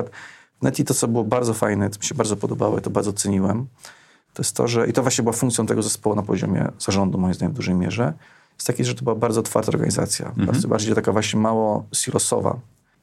[0.62, 3.66] Neti to, co było bardzo fajne, to mi się bardzo podobało, to bardzo ceniłem,
[4.32, 7.34] to jest to, że, i to właśnie była funkcją tego zespołu na poziomie zarządu, moim
[7.34, 8.12] zdaniem, w dużej mierze,
[8.58, 10.46] jest takie, że to była bardzo otwarta organizacja, mhm.
[10.46, 12.58] bardzo bardziej taka właśnie mało silosowa.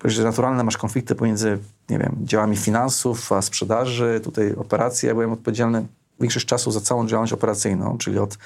[0.05, 5.07] Że naturalne masz konflikty pomiędzy, nie wiem, działami finansów, a sprzedaży, tutaj operacji.
[5.07, 5.85] Ja byłem odpowiedzialny
[6.19, 8.37] większość czasu za całą działalność operacyjną, czyli od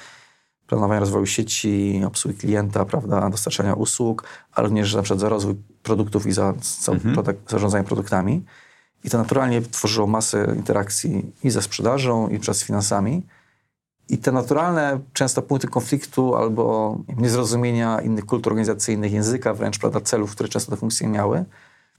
[0.66, 6.26] planowania rozwoju sieci, obsługi klienta, prawda, dostarczania usług, ale również na przykład za rozwój produktów
[6.26, 7.14] i za, za mhm.
[7.14, 8.44] produkt, zarządzanie produktami.
[9.04, 13.22] I to naturalnie tworzyło masę interakcji i ze sprzedażą, i przez finansami.
[14.10, 20.32] I te naturalne często punkty konfliktu albo niezrozumienia innych kultur organizacyjnych, języka wręcz, prawda, celów,
[20.32, 21.44] które często te funkcje miały,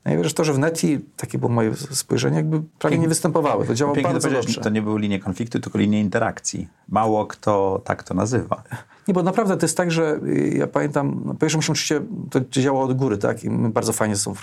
[0.06, 3.66] no i wiesz, to, że w Neti, takie było moje spojrzenie, jakby prawie nie występowało.
[3.66, 4.62] To działało bardzo dobrze.
[4.62, 6.68] To nie były linie konfliktu, tylko linie interakcji.
[6.90, 8.64] Mało kto tak to nazywa.
[9.08, 12.02] Nie, bo naprawdę to jest tak, że y, ja pamiętam, no, po pierwsze musimy oczywiście,
[12.30, 13.44] to działało od góry, tak?
[13.44, 14.34] I my bardzo fajnie są,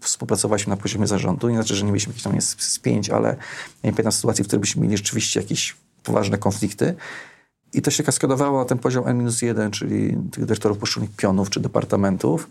[0.00, 1.48] współpracowaliśmy na poziomie zarządu.
[1.48, 3.36] Nie znaczy, że nie mieliśmy jakichś tam spięć, ale ja
[3.84, 5.76] nie pamiętam sytuacji, w której byśmy mieli rzeczywiście jakieś
[6.06, 6.94] poważne konflikty.
[7.72, 12.50] I to się kaskadowało na ten poziom N-1, czyli tych dyrektorów poszczególnych pionów czy departamentów.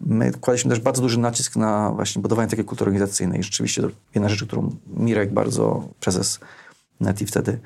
[0.00, 3.40] My kładliśmy też bardzo duży nacisk na właśnie budowanie takiej kultury organizacyjnej.
[3.40, 3.82] I rzeczywiście
[4.14, 6.40] jedna rzecz, którą Mirek bardzo, prezes
[7.00, 7.58] Neti wtedy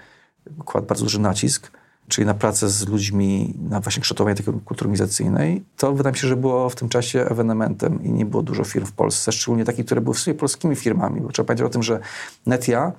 [0.64, 1.70] kładł bardzo duży nacisk,
[2.08, 6.28] czyli na pracę z ludźmi, na właśnie kształtowanie takiej kultury organizacyjnej, to wydaje mi się,
[6.28, 9.86] że było w tym czasie ewenementem i nie było dużo firm w Polsce, szczególnie takich,
[9.86, 12.00] które były w sumie polskimi firmami, bo trzeba pamiętać o tym, że
[12.46, 12.92] Netia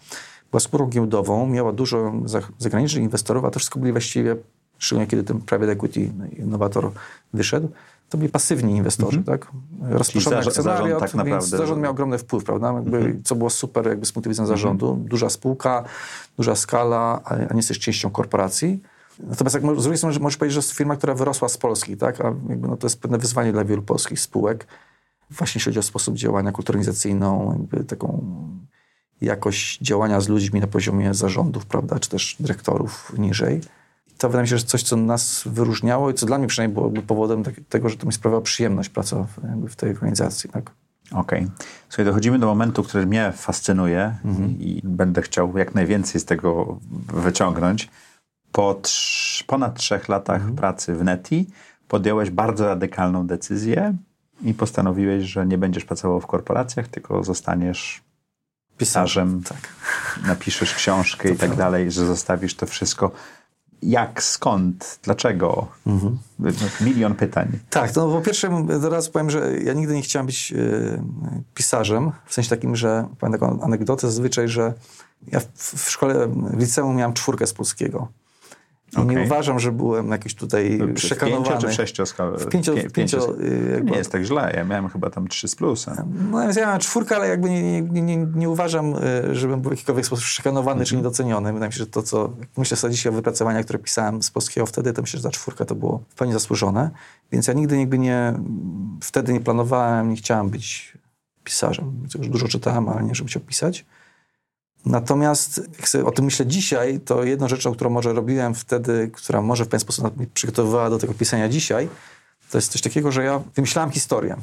[0.54, 2.14] była spółką giełdową, miała dużo
[2.58, 4.36] zagranicznych inwestorów, a to wszystko byli właściwie,
[4.78, 6.92] szczególnie kiedy ten private equity innowator
[7.34, 7.70] wyszedł,
[8.10, 9.28] to byli pasywni inwestorzy, mm -hmm.
[9.28, 9.52] tak?
[9.82, 11.32] Rozproszony akcjonariat, tak naprawdę...
[11.32, 12.74] więc zarząd miał ogromny wpływ, prawda?
[12.74, 13.24] Jakby, mm -hmm.
[13.24, 14.92] Co było super jakby z punktu widzenia zarządu.
[14.92, 15.08] Mm -hmm.
[15.08, 15.84] Duża spółka,
[16.38, 18.82] duża skala, a nie jesteś częścią korporacji.
[19.20, 22.22] Natomiast jak, z drugiej strony możesz powiedzieć, że jest firma, która wyrosła z Polski, tak?
[22.22, 24.68] A jakby, no, to jest pewne wyzwanie dla wielu polskich spółek.
[25.32, 26.52] Właśnie jeśli chodzi o sposób działania,
[27.52, 28.24] jakby taką
[29.24, 33.62] jakość działania z ludźmi na poziomie zarządów, prawda, czy też dyrektorów niżej.
[34.08, 36.92] I to wydaje mi się, że coś, co nas wyróżniało i co dla mnie przynajmniej
[36.92, 40.50] było powodem tak, tego, że to mi sprawiała przyjemność praca w, w tej organizacji.
[40.50, 40.72] Tak?
[41.12, 41.44] Okej.
[41.44, 41.52] Okay.
[41.90, 44.60] Słuchaj, dochodzimy do momentu, który mnie fascynuje mhm.
[44.60, 46.80] i będę chciał jak najwięcej z tego
[47.14, 47.90] wyciągnąć.
[48.52, 50.56] Po trz ponad trzech latach mhm.
[50.56, 51.48] pracy w Neti
[51.88, 53.96] podjąłeś bardzo radykalną decyzję
[54.42, 58.02] i postanowiłeś, że nie będziesz pracował w korporacjach, tylko zostaniesz
[58.78, 59.58] pisarzem, tak.
[60.28, 61.64] napiszesz książkę to i tak prawda.
[61.64, 63.12] dalej, że zostawisz to wszystko.
[63.82, 65.68] Jak, skąd, dlaczego?
[65.88, 66.18] Mhm.
[66.82, 67.60] Milion pytań.
[67.70, 71.02] Tak, no po pierwsze teraz powiem, że ja nigdy nie chciałem być y,
[71.54, 74.74] pisarzem, w sensie takim, że powiem taką anegdotę zazwyczaj, że
[75.28, 78.08] ja w, w szkole, w liceum miałem czwórkę z polskiego.
[78.96, 79.16] Okay.
[79.16, 81.46] Nie uważam, że byłem jakiś tutaj no, przekonany.
[81.46, 82.38] W pięcio czy sześcioskalowy?
[82.46, 83.36] W pięcio, w pięcio,
[83.74, 83.92] jakby...
[83.92, 85.96] Nie jest tak źle, ja miałem chyba tam trzy z plusem.
[86.32, 89.70] No więc ja miałem czwórkę, ale jakby nie, nie, nie, nie uważam, y, żebym był
[89.70, 90.90] w jakikolwiek sposób przekonowany mm -hmm.
[90.90, 91.04] czy mhm.
[91.04, 91.54] niedoceniony.
[91.54, 94.66] Wydaje mi się, że to, co myślę sobie dzisiaj o wypracowaniach, które pisałem z polskiego
[94.66, 96.90] wtedy, to myślę, że ta czwórka to było w pełni zasłużone.
[97.32, 98.34] Więc ja nigdy jakby nie,
[99.02, 100.98] wtedy nie planowałem, nie chciałem być
[101.44, 102.08] pisarzem.
[102.18, 103.86] Już dużo czytałem, ale nie, żeby chciał pisać.
[104.86, 109.42] Natomiast jak sobie o tym myślę dzisiaj, to jedną rzeczą, którą może robiłem wtedy, która
[109.42, 111.90] może w pewien sposób mnie przygotowywała do tego pisania dzisiaj,
[112.52, 114.36] to jest coś takiego, że ja wymyślałem historię.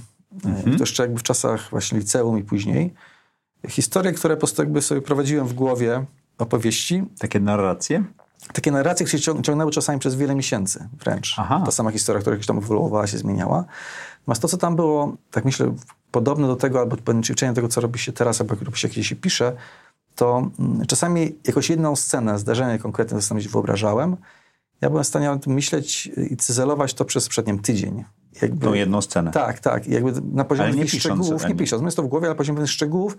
[0.44, 0.76] Mhm.
[0.76, 2.94] To jeszcze jakby w czasach właśnie liceum i później.
[3.68, 6.04] Historie, które po prostu jakby sobie prowadziłem w głowie,
[6.38, 7.04] opowieści.
[7.18, 8.04] Takie narracje?
[8.52, 11.34] Takie narracje, które się ciągnęły czasami przez wiele miesięcy wręcz.
[11.38, 11.62] Aha.
[11.64, 13.64] Ta sama historia, która jakoś tam ewoluowała, się zmieniała.
[14.20, 15.74] Natomiast to, co tam było, tak myślę,
[16.10, 19.16] podobne do tego, albo ćwiczenie tego, co robi się teraz, albo robi się, jak się
[19.16, 19.52] pisze,
[20.14, 24.16] to mm, czasami jakoś jedną scenę, zdarzenie konkretne sobie wyobrażałem.
[24.80, 28.04] Ja byłem w stanie o tym myśleć i cyzelować to przez przednim tydzień.
[28.42, 29.30] Jakby, Tą jedną scenę.
[29.30, 29.86] Tak, tak.
[29.86, 31.82] Jakby na poziomie nie pisząc, szczegółów, nie pisząc.
[31.82, 33.16] Jest to w głowie, ale na poziomie szczegółów.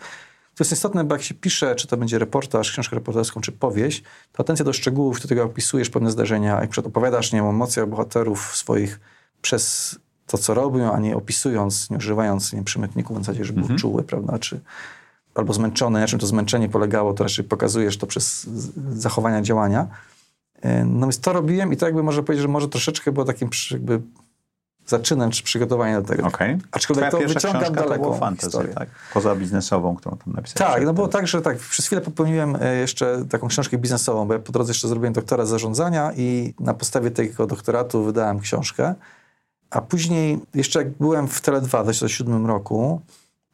[0.56, 4.04] To jest istotne, bo jak się pisze, czy to będzie reportaż, książkę reporterską, czy powieść,
[4.32, 7.88] to atencja do szczegółów, do tego opisujesz pewne zdarzenia, jak przed opowiadasz, nie wiem, emocje
[7.88, 9.00] bohaterów swoich
[9.42, 9.96] przez
[10.28, 13.80] to, co robią, a nie opisując, nie używając nie wiem, przymiotników w zasadzie, żeby mhm.
[13.80, 14.60] czuły, prawda, czy
[15.36, 18.44] albo zmęczony, na czym to zmęczenie polegało, to raczej pokazujesz to przez
[18.94, 19.88] zachowania, działania.
[20.62, 23.50] E, no więc to robiłem i to jakby można powiedzieć, że może troszeczkę było takim
[23.72, 24.02] jakby
[24.86, 26.28] zaczynem czy przygotowaniem do tego.
[26.28, 26.58] Okay.
[26.72, 28.90] Aczkolwiek Twoja to wyciągam daleko fantasy, tak?
[29.14, 30.74] Poza biznesową, którą tam napisałeś.
[30.74, 34.34] Tak, no było tak, że tak, przez chwilę popełniłem e, jeszcze taką książkę biznesową, bo
[34.34, 38.96] ja po drodze jeszcze zrobiłem doktora zarządzania i na podstawie tego doktoratu wydałem książkę.
[39.70, 43.02] A później, jeszcze jak byłem w Tele2 w 2007 roku,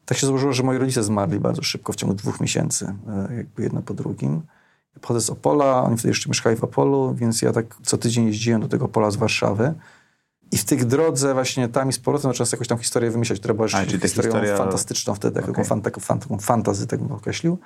[0.08, 2.94] tak się złożyło, że moi rodzice zmarli bardzo szybko, w ciągu dwóch miesięcy,
[3.30, 4.42] e, jakby jedno po drugim.
[5.00, 8.60] pochodzę z Opola, oni wtedy jeszcze mieszkali w Opolu, więc ja tak co tydzień jeździłem
[8.60, 9.74] do tego Opola z Warszawy.
[10.52, 13.54] I w tych drodze właśnie tam i z powrotem zacząłem jakąś tam historię wymyślać, która
[13.54, 14.56] była już historią historia...
[14.56, 15.52] fantastyczną wtedy, okay.
[15.52, 17.58] taką, fan, taką, fan, taką fantazy, tak bym określił.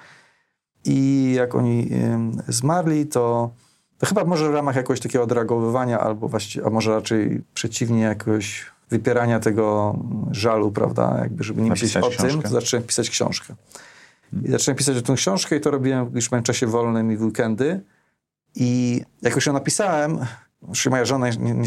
[0.84, 1.90] I jak oni
[2.48, 3.54] zmarli, to,
[3.98, 8.71] to chyba może w ramach jakiegoś takiego odreagowywania, albo właściwie, a może raczej przeciwnie, jakoś
[8.92, 9.96] wypierania tego
[10.30, 12.28] żalu, prawda, jakby żeby nie myśleć o książkę.
[12.28, 13.54] tym, to zacząłem pisać książkę.
[14.44, 17.16] I zacząłem pisać o tę książkę i to robiłem już w moim czasie wolnym i
[17.16, 17.80] w weekendy.
[18.54, 20.18] I jak już ją napisałem,
[20.66, 21.26] Zresztą moja żona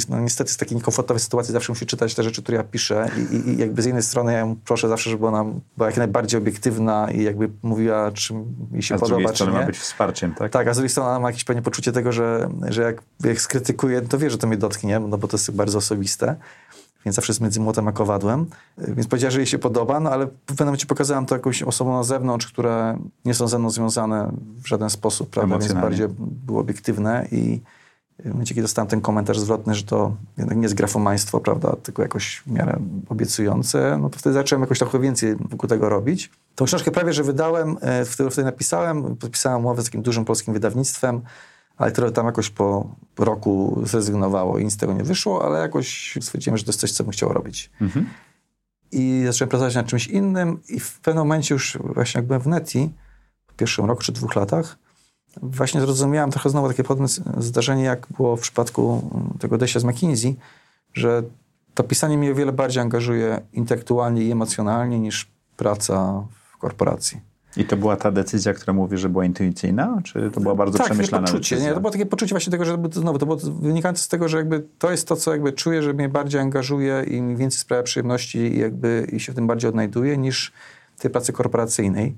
[0.09, 3.49] no, niestety z takiej niekomfortowej sytuacji zawsze musi czytać te rzeczy, które ja piszę i,
[3.49, 5.45] i, jakby z jednej strony ja ją proszę zawsze, żeby ona
[5.77, 8.33] była jak najbardziej obiektywna i jakby mówiła, czy
[8.71, 9.51] mi się a podoba, czy nie.
[9.51, 10.51] ma być wsparciem, tak?
[10.51, 13.41] Tak, a z drugiej strony ona ma jakieś pewnie poczucie tego, że, że jak, jak
[13.41, 16.35] skrytykuję, to wie, że to mnie dotknie, no bo to jest bardzo osobiste.
[17.05, 18.45] Więc zawsze jest między młotem a kowadłem.
[18.77, 21.93] Więc powiedziała, że jej się podoba, no ale w pewnym momencie pokazałem to jakąś osobom
[21.93, 24.31] na zewnątrz, które nie są ze mną związane
[24.63, 25.57] w żaden sposób, prawda?
[25.57, 27.61] Więc bardziej było obiektywne i
[28.19, 32.01] w momencie, kiedy dostałem ten komentarz zwrotny, że to jednak nie jest grafomaństwo, prawda, tylko
[32.01, 36.31] jakoś w miarę obiecujące, no to wtedy zacząłem jakoś trochę więcej wokół tego robić.
[36.55, 41.21] Tą książkę prawie, że wydałem, wtedy, wtedy napisałem, podpisałem umowę z takim dużym polskim wydawnictwem,
[41.77, 46.17] ale które tam jakoś po roku zrezygnowało i nic z tego nie wyszło, ale jakoś
[46.21, 47.71] stwierdziłem, że to jest coś, co bym chciał robić.
[47.81, 48.09] Mhm.
[48.91, 52.47] I zacząłem pracować nad czymś innym i w pewnym momencie już właśnie jak byłem w
[52.47, 52.89] Neti,
[53.47, 54.77] po pierwszym roku czy dwóch latach,
[55.41, 57.07] właśnie zrozumiałem trochę znowu takie podobne
[57.37, 59.09] zdarzenie, jak było w przypadku
[59.39, 60.35] tego odejścia z McKinsey,
[60.93, 61.23] że
[61.73, 67.21] to pisanie mnie o wiele bardziej angażuje intelektualnie i emocjonalnie niż praca w korporacji.
[67.57, 70.01] I to była ta decyzja, która mówi, że była intuicyjna?
[70.03, 71.69] Czy to była bardzo tak, przemyślana poczucie, decyzja?
[71.69, 74.37] Nie, to było takie poczucie właśnie tego, że znowu, to było wynikające z tego, że
[74.37, 77.83] jakby to jest to, co jakby czuję, że mnie bardziej angażuje i mi więcej sprawia
[77.83, 80.51] przyjemności i jakby i się w tym bardziej odnajduję niż
[80.97, 82.15] tej pracy korporacyjnej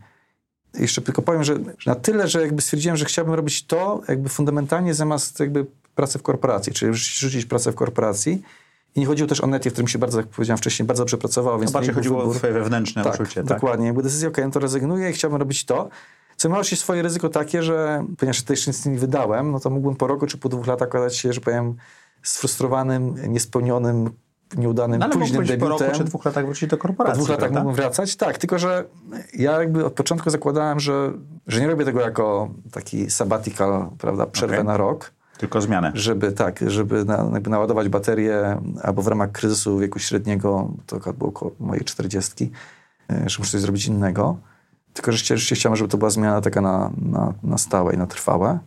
[0.79, 4.29] jeszcze tylko powiem, że, że, na tyle, że jakby stwierdziłem, że chciałbym robić to jakby
[4.29, 8.41] fundamentalnie zamiast jakby pracy w korporacji, czyli rzucić pracę w korporacji.
[8.95, 11.17] I nie chodziło też o necie, w którym się bardzo, jak powiedziałem wcześniej, bardzo dobrze
[11.17, 11.59] pracowało.
[11.59, 12.35] Więc no bardziej chodziło wybór.
[12.35, 13.35] o twoje wewnętrzne tak, uczucie.
[13.35, 13.85] Tak, dokładnie.
[13.85, 15.89] Jakby decyzja, okej, okay, no to rezygnuję i chciałbym robić to.
[16.37, 19.69] Co miało się swoje ryzyko takie, że ponieważ to jeszcze nic nie wydałem, no to
[19.69, 21.75] mógłbym po roku czy po dwóch latach okazać się, że powiem,
[22.23, 24.09] sfrustrowanym, niespełnionym
[24.57, 25.59] nieudanym, no, późnym debiutem.
[25.59, 28.37] po roku czy dwóch latach wrócić do korporacji, Po dwóch latach mógłbym wracać, tak.
[28.37, 28.85] Tylko, że
[29.33, 31.13] ja jakby od początku zakładałem, że,
[31.47, 34.65] że nie robię tego jako taki sabbatical, prawda, przerwę okay.
[34.65, 35.11] na rok.
[35.37, 35.91] Tylko zmianę.
[35.95, 41.29] Żeby, tak, żeby na, jakby naładować baterię, albo w ramach kryzysu wieku średniego, to było
[41.29, 42.51] około mojej czterdziestki,
[43.11, 44.37] e, że muszę coś zrobić innego.
[44.93, 48.07] Tylko, że rzeczywiście chciałem, żeby to była zmiana taka na, na, na stałe i na
[48.07, 48.59] trwałe.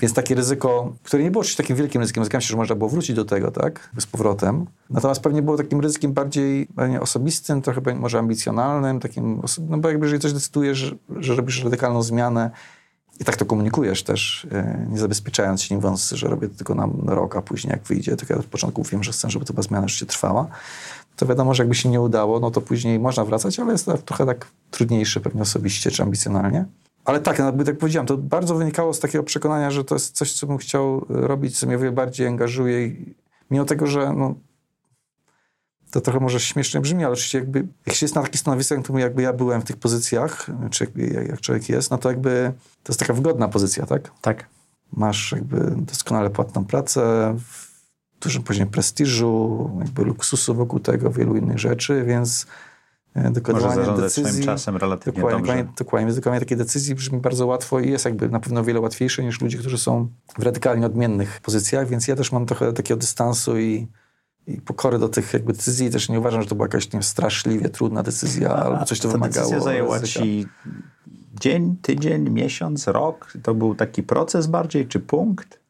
[0.00, 3.16] Więc takie ryzyko, które nie było takim wielkim ryzykiem, zgadzam się, że można było wrócić
[3.16, 4.66] do tego, tak, z powrotem.
[4.90, 6.68] Natomiast pewnie było takim ryzykiem bardziej
[7.00, 12.02] osobistym, trochę może ambicjonalnym, takim, no bo jakby jeżeli coś decydujesz, że, że robisz radykalną
[12.02, 12.50] zmianę
[13.20, 16.74] i tak to komunikujesz też, e, nie zabezpieczając się, nie mówiąc, że robię to tylko
[16.74, 19.62] na, rok, a później jak wyjdzie, to ja od początku wiem, że chcę, żeby ta
[19.62, 20.46] zmiana rzeczywiście trwała,
[21.16, 23.98] to wiadomo, że jakby się nie udało, no to później można wracać, ale jest to
[23.98, 26.64] trochę tak trudniejsze pewnie osobiście czy ambicjonalnie.
[27.04, 30.32] Ale tak, jakby tak powiedziałem, to bardzo wynikało z takiego przekonania, że to jest coś,
[30.32, 32.90] co bym chciał robić, co mnie bardziej angażuje.
[33.50, 34.34] Mimo tego, że no,
[35.94, 38.98] to trochę może śmiesznie brzmi, ale oczywiście jakby, jak się jest na takich stanowiskach, to
[38.98, 42.52] jakby ja byłem w tych pozycjach, czy jak, jak człowiek jest, no to jakby
[42.82, 44.10] to jest taka wygodna pozycja, tak?
[44.20, 44.48] Tak.
[44.92, 47.36] Masz jakby doskonale płatną pracę,
[48.20, 52.46] dużym poziomie prestiżu, jakby luksusu wokół tego, wielu innych rzeczy, więc
[53.14, 54.32] e, dokonywanie decyzji...
[54.32, 55.52] swoim czasem relatywnie dokładnie, dobrze.
[55.52, 58.80] Dokładnie, dokładnie, więc dokonywanie takiej decyzji brzmi bardzo łatwo i jest jakby na pewno wiele
[58.80, 63.00] łatwiejsze niż ludzie, którzy są w radykalnie odmiennych pozycjach, więc ja też mam trochę takiego
[63.00, 63.88] dystansu i,
[64.46, 65.90] i pokory do tych jakby decyzji.
[65.90, 69.08] Też nie uważam, że to była jakaś nie straszliwie trudna decyzja A, albo coś to
[69.08, 69.46] wymagało.
[69.46, 70.20] decyzja zajęła ryzyka.
[70.24, 70.46] ci
[71.40, 73.32] dzień, tydzień, miesiąc, rok?
[73.42, 75.60] To był taki proces bardziej, czy punkt?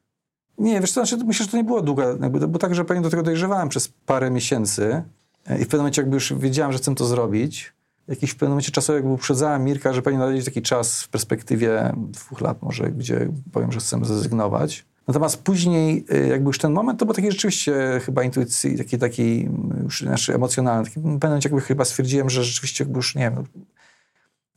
[0.59, 2.85] Nie, wiesz co, znaczy, myślę, że to nie było długa, jakby to było tak, że
[2.85, 5.03] pewnie do tego dojrzewałem przez parę miesięcy
[5.47, 7.73] e, i w pewnym momencie jakby już wiedziałem, że chcę to zrobić.
[8.09, 11.93] Jakiś w pewnym momencie czasowo jakby uprzedzałem Mirka, że pewnie nadejdzie taki czas w perspektywie
[11.97, 14.85] dwóch lat może, gdzie powiem, że chcę zrezygnować.
[15.09, 19.49] Natomiast później y, jakby już ten moment to był taki rzeczywiście chyba intuicji, taki, taki
[19.83, 20.85] już znaczy emocjonalny.
[20.85, 23.45] Taki, pewnym momencie jakby chyba stwierdziłem, że rzeczywiście jakby już nie wiem,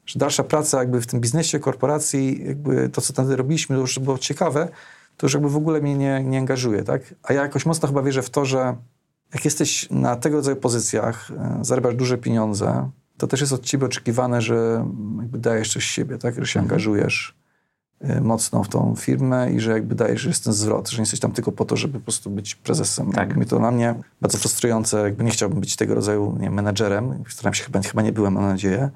[0.05, 3.99] że dalsza praca jakby w tym biznesie, korporacji, jakby to, co wtedy robiliśmy, to już
[3.99, 4.69] było ciekawe,
[5.17, 7.15] to już jakby w ogóle mnie nie, nie angażuje, tak?
[7.23, 8.75] A ja jakoś mocno chyba wierzę w to, że
[9.33, 13.85] jak jesteś na tego rodzaju pozycjach, e, zarabiasz duże pieniądze, to też jest od ciebie
[13.85, 14.85] oczekiwane, że
[15.19, 16.35] jakby dajesz coś z siebie, tak?
[16.35, 17.46] Że się angażujesz e,
[18.21, 21.19] mocno w tą firmę i że jakby dajesz, że jest ten zwrot, że nie jesteś
[21.19, 23.11] tam tylko po to, żeby po prostu być prezesem.
[23.11, 23.29] Tak.
[23.29, 27.23] Jakby to dla mnie bardzo frustrujące, jakby nie chciałbym być tego rodzaju nie, wiem, menedżerem,
[27.29, 28.89] staram się chyba, chyba nie byłem, mam nadzieję,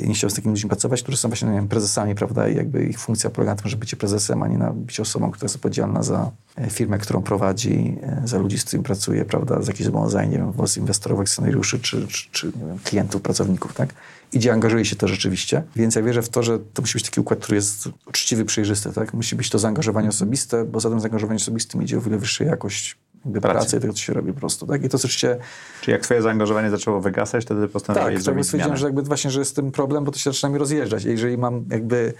[0.00, 2.56] i nie chciałbym z takimi ludźmi pracować, którzy są właśnie nie wiem, prezesami, prawda, i
[2.56, 5.44] jakby ich funkcja polega na tym, że bycie prezesem, a nie na bycie osobą, która
[5.44, 9.72] jest odpowiedzialna za e, firmę, którą prowadzi, e, za ludzi, z którymi pracuje, prawda, za
[9.72, 13.94] jakieś zobowiązania, nie wiem, wobec inwestorów, akcjonariuszy, czy, czy, czy wiem, klientów, pracowników, tak?
[14.32, 15.62] I gdzie angażuje się to rzeczywiście.
[15.76, 18.92] Więc ja wierzę w to, że to musi być taki układ, który jest uczciwy, przejrzysty,
[18.92, 19.14] tak?
[19.14, 22.96] Musi być to zaangażowanie osobiste, bo za tym zaangażowaniem osobistym idzie o wiele wyższa jakość
[23.22, 23.40] Pracy.
[23.40, 24.84] pracy i tego, co się robi po prostu, tak?
[24.84, 25.38] I to oczywiście
[25.80, 28.80] Czy jak twoje zaangażowanie zaczęło wygasać, wtedy postanowiłeś tak, zrobić stwierdziłem, zmianę?
[28.80, 31.04] że jakby właśnie, że jest tym problem, bo to się zaczyna mi rozjeżdżać.
[31.04, 32.12] I jeżeli mam jakby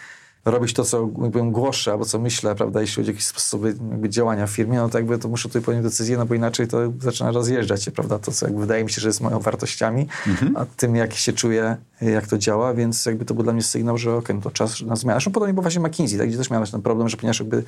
[0.45, 3.75] robić to, co jakby głoszę, albo co myślę, prawda, jeśli chodzi o jakieś sposoby
[4.09, 6.79] działania w firmie, no to jakby to muszę tutaj podjąć decyzję, no bo inaczej to
[7.01, 10.07] zaczyna rozjeżdżać się, prawda, to co jakby wydaje mi się, że jest moją wartościami,
[10.55, 13.99] a tym jak się czuję, jak to działa, więc jakby to był dla mnie sygnał,
[13.99, 15.15] że okej, no to czas na zmianę.
[15.15, 17.65] Zresztą podobnie było właśnie McKinsey, tak, gdzie też miałem ten problem, że ponieważ jakby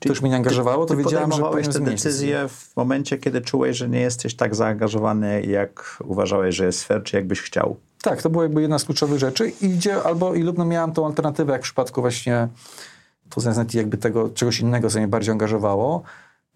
[0.00, 3.40] to już mnie nie angażowało, to Ty wiedziałem, że powinienem te decyzje w momencie, kiedy
[3.40, 7.76] czułeś, że nie jesteś tak zaangażowany, jak uważałeś, że jest fair, czy jakbyś chciał.
[8.02, 10.92] Tak, to była jakby jedna z kluczowych rzeczy i gdzie albo i lub no miałem
[10.92, 12.48] tą alternatywę, jak w przypadku właśnie
[13.30, 16.02] poznania jakby tego czegoś innego, co mnie bardziej angażowało.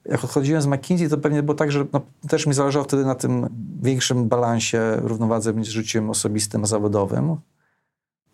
[0.04, 3.14] Jak odchodziłem z McKinsey, to pewnie było tak, że no, też mi zależało wtedy na
[3.14, 3.48] tym
[3.82, 7.36] większym balansie, równowadze między życiem osobistym a zawodowym,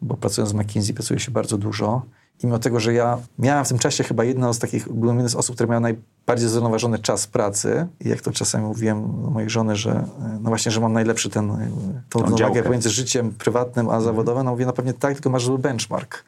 [0.02, 2.02] bo pracując z McKinsey pracuje się bardzo dużo.
[2.42, 5.28] I mimo tego, że ja miałem w tym czasie chyba jedną z takich, byłem jedną
[5.28, 7.86] z osób, która miała najbardziej zrównoważony czas pracy.
[8.00, 10.04] I jak to czasami mówiłem do mojej żony, że
[10.40, 11.70] no właśnie, że mam najlepszy ten,
[12.08, 14.44] tą równowagę pomiędzy życiem prywatnym a zawodowym.
[14.44, 16.24] No mówię, no pewnie tak, tylko masz zły benchmark.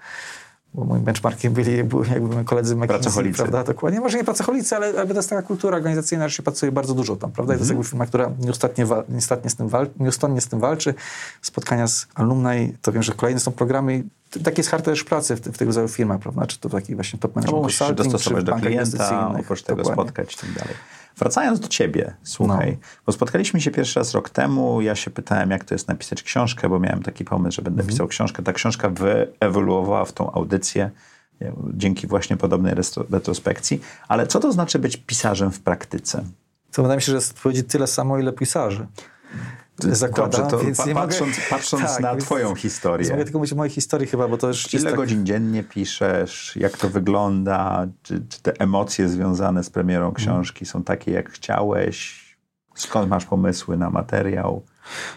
[0.74, 3.64] Bo moim benchmarkiem byli jakby koledzy McKinsey, prawda?
[3.64, 4.00] Dokładnie.
[4.00, 7.16] Może nie pracocholicy, ale jakby to jest taka kultura organizacyjna, że się pracuje bardzo dużo
[7.16, 7.54] tam, prawda?
[7.54, 10.61] I to jest jakby firma, która nieustannie, wa- nieustannie, z tym wal- nieustannie z tym
[10.61, 10.94] walczy.
[11.42, 14.04] Spotkania z alumni, to wiem, że kolejne są programy.
[14.37, 16.46] i Taki jest charakter też pracy w, w tego rodzaju firmach, prawda?
[16.46, 19.62] Czy to taki właśnie top No management się consulting, czy dostosować w do klienta, oprócz
[19.62, 20.02] tego Dokładnie.
[20.04, 20.74] spotkać i tak dalej.
[21.16, 22.87] Wracając do ciebie, słuchaj, No.
[23.07, 26.68] bo spotkaliśmy się pierwszy raz rok temu, ja się pytałem, jak to jest napisać książkę,
[26.68, 27.88] bo miałem taki pomysł, że będę Mhm.
[27.88, 28.42] pisał książkę.
[28.42, 30.90] Ta książka wyewoluowała w tą audycję
[31.42, 32.75] e, dzięki właśnie podobnej
[33.11, 33.81] retrospekcji.
[34.09, 36.25] Ale co to znaczy być pisarzem w praktyce?
[36.72, 38.87] To wydaje mi się, że jest odpowiedzi tyle samo, ile pisarzy.
[39.78, 41.48] Zakładam, Dobrze, to więc pa- patrząc, mogę...
[41.50, 43.11] patrząc Tak, na twoją historię.
[43.11, 44.94] mogę tylko mówić o mojej historii chyba, bo to już Ile tak...
[44.94, 46.56] godzin dziennie piszesz?
[46.56, 47.87] Jak to wygląda?
[48.02, 50.14] Czy, czy te emocje związane z premierą Mhm.
[50.26, 52.22] książki są takie, jak chciałeś?
[52.74, 54.62] Skąd masz pomysły na materiał?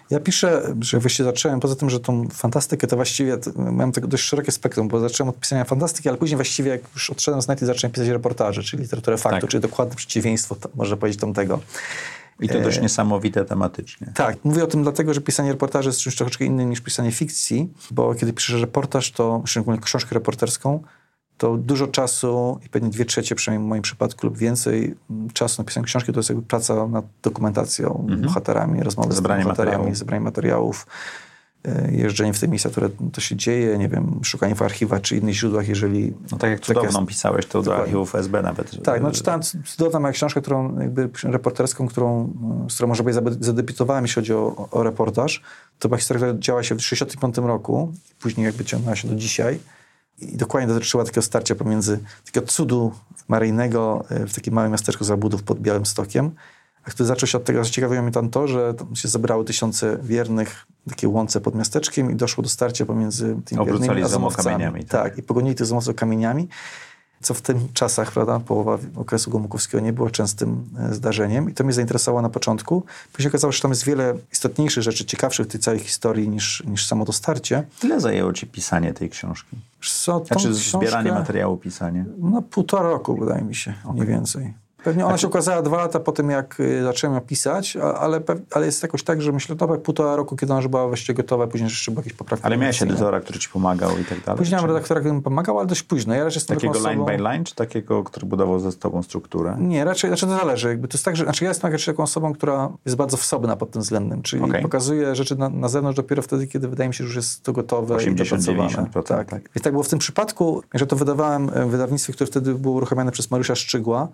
[0.09, 4.23] Ja piszę, że właściwie zacząłem, poza tym, że tą fantastykę to właściwie, miałem tego dość
[4.23, 7.65] szerokie spektrum, bo zacząłem od pisania fantastyki, ale później właściwie jak już odszedłem z Nighty,
[7.65, 9.49] zacząłem pisać reportaże, czyli literaturę faktu, Tak.
[9.49, 11.59] czyli dokładne przeciwieństwo, to, można powiedzieć, tamtego.
[12.39, 14.11] I to dość niesamowite tematycznie.
[14.15, 17.73] Tak, mówię o tym dlatego, że pisanie reportaży jest czymś troszeczkę innym niż pisanie fikcji,
[17.91, 20.83] bo kiedy piszę reportaż, to szczególnie książkę reporterską,
[21.37, 25.61] to dużo czasu i pewnie dwie trzecie, przynajmniej w moim przypadku lub więcej m, czasu
[25.61, 29.15] na pisanie książki, to jest jakby praca nad dokumentacją, bohaterami, rozmowy Mhm.
[29.15, 29.97] Zebranie z bohaterami, materiałów.
[29.97, 31.24] zebranie materiałów, e,
[31.91, 35.35] jeżdżenie w te miejsca, które to się dzieje, nie wiem, szukanie w archiwach czy innych
[35.35, 36.13] źródłach, jeżeli...
[36.31, 38.83] No tak jak taka cudowną jest- pisałeś to do archiwów SB nawet.
[38.83, 42.33] tak, no czytałem cudowną moją książkę, którą jakby reporterską, którą,
[42.69, 45.41] z którą może być zadebiutowałem, jeśli chodzi o, o reportaż.
[45.79, 49.59] To była historia, która działa się w 1965 roku, później jakby ciągnęła się do dzisiaj.
[50.19, 52.91] I dokładnie dotyczyła takiego starcia pomiędzy takiego cudu
[53.27, 56.31] maryjnego e, w takim małym miasteczku Zabudów pod Białym Stokiem,
[56.85, 60.65] który zaczął się od tego, zaciekawiło mnie tam to, że tam się zebrały tysiące wiernych
[60.87, 64.45] w takiej łące pod miasteczkiem i doszło do starcia pomiędzy tymi Obrzucali wiernymi a zamowcami.
[64.45, 65.03] kamieniami, tak.
[65.03, 66.47] Tak, i pogonili tych zamowców kamieniami,
[67.21, 71.63] co w tym czasach, prawda, połowa okresu Gomułkowskiego nie było częstym e, zdarzeniem i to
[71.63, 72.83] mnie zainteresowało na początku.
[73.13, 76.63] Później okazało się, że tam jest wiele istotniejszych rzeczy, ciekawszych w tej całej historii niż,
[76.67, 77.63] niż samo to starcie.
[77.83, 79.57] Ile zajęło ci pisanie tej książki?
[79.81, 82.05] Co, Znaczy książkę- zbieranie materiału, pisanie.
[82.17, 84.53] No półtora roku, wydaje mi się, nie więcej.
[84.85, 88.21] Pewnie ona się ukazała dwa lata po tym, jak y, zacząłem ją pisać, ale,
[88.51, 91.13] ale jest jakoś tak, że myślę, to tak półtora roku, kiedy ona już była właściwie
[91.13, 92.45] gotowa, później jeszcze były jakieś poprawki.
[92.45, 94.37] Ale miałeś edytora, który ci pomagał i tak dalej?
[94.37, 96.13] Później miałem redaktora, który mi pomagał, ale dość późno.
[96.13, 99.57] Ja raczej jestem Takiego line by line, czy takiego, który budował ze tobą strukturę?
[99.59, 100.67] Nie, raczej, raczej to zależy.
[100.67, 103.55] Jakby to jest tak, że znaczy ja jestem raczej taką osobą, która jest bardzo wsobna
[103.55, 104.61] pod tym względem, czyli Okej.
[104.61, 107.53] pokazuje rzeczy na, na zewnątrz dopiero wtedy, kiedy wydaje mi się, że już jest to
[107.53, 108.89] gotowe 80, i dopracowane.
[108.89, 109.29] 90%, Tak.
[109.29, 109.41] tak.
[109.55, 113.11] I tak było w tym przypadku, że to wydawałem w wydawnictwie, które wtedy było uruchamiane
[113.11, 114.07] przez Mariusza Szczygła,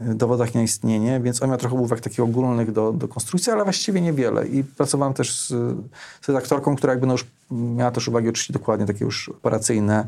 [0.00, 4.00] dowodach na istnienie, więc on miał trochę uwag takich ogólnych do, do konstrukcji, ale właściwie
[4.00, 4.46] niewiele.
[4.46, 5.48] I pracowałem też z,
[6.22, 10.06] z redaktorką, która jakby no już miała też uwagi oczywiście dokładnie takie już operacyjne,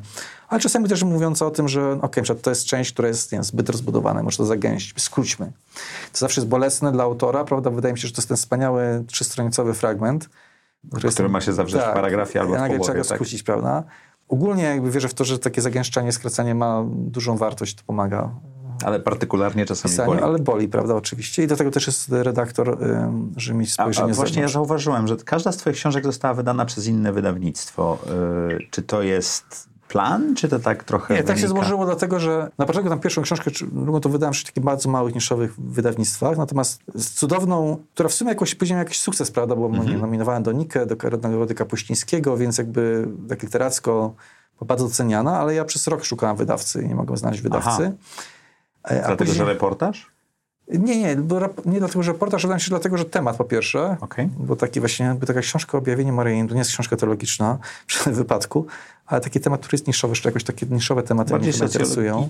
[0.49, 3.43] ale czasami też mówiąc o tym, że okej, okay, to jest część, która jest nie
[3.43, 5.53] zbyt rozbudowana, może to zagęścić, skróćmy.
[6.13, 7.71] To zawsze jest bolesne dla autora, prawda?
[7.71, 10.29] Wydaje mi się, że to jest ten wspaniały trzystronicowy fragment,
[10.91, 13.17] który, Który ma się zawrzeć w paragrafie albo w nagle połowie, trzeba go tak?
[13.17, 13.85] skrócić, prawda?
[14.29, 18.31] Ogólnie jakby wierzę w to, że takie zagęszczanie, skracanie ma dużą wartość, to pomaga
[18.85, 20.23] Ale partykularnie czasami pisaniu, boli.
[20.23, 21.43] ale boli, prawda, oczywiście.
[21.43, 24.49] I do tego też jest redaktor, ym, żeby mieć A, spojrzenie a z właśnie ja
[24.49, 27.99] zauważyłem, że każda z twoich książek została wydana przez inne wydawnictwo.
[28.51, 31.61] Yy, czy to jest plan, czy to tak trochę Nie, tak się wynika?
[31.61, 34.91] złożyło dlatego, że na początku tam pierwszą książkę, czy drugą to wydałem przy takich bardzo
[34.91, 39.57] małych, niszowych wydawnictwach, natomiast z cudowną, która w sumie jakoś później miała jakiś sukces, prawda,
[39.57, 40.01] bo Mhm.
[40.01, 44.15] nominowałem do Nike, do Nagrody Kapuścińskiego, więc jakby tak literacko
[44.67, 47.83] bardzo doceniana, ale ja przez rok szukałem wydawcy i nie mogłem znaleźć wydawcy.
[47.83, 48.38] E, A
[48.89, 50.07] Dlatego, później- że reportaż?
[50.79, 54.29] Nie, nie, bo nie dlatego, że reportaż, mi się dlatego, że temat po pierwsze, Okej.
[54.39, 58.05] bo taki właśnie, jakby taka książka o objawieniu Maryjnym, to nie jest książka teologiczna w
[58.05, 58.67] tym wypadku,
[59.07, 62.29] ale taki temat, który jest niszowy, jeszcze jakoś takie niszowe tematy Bardziej mnie interesują.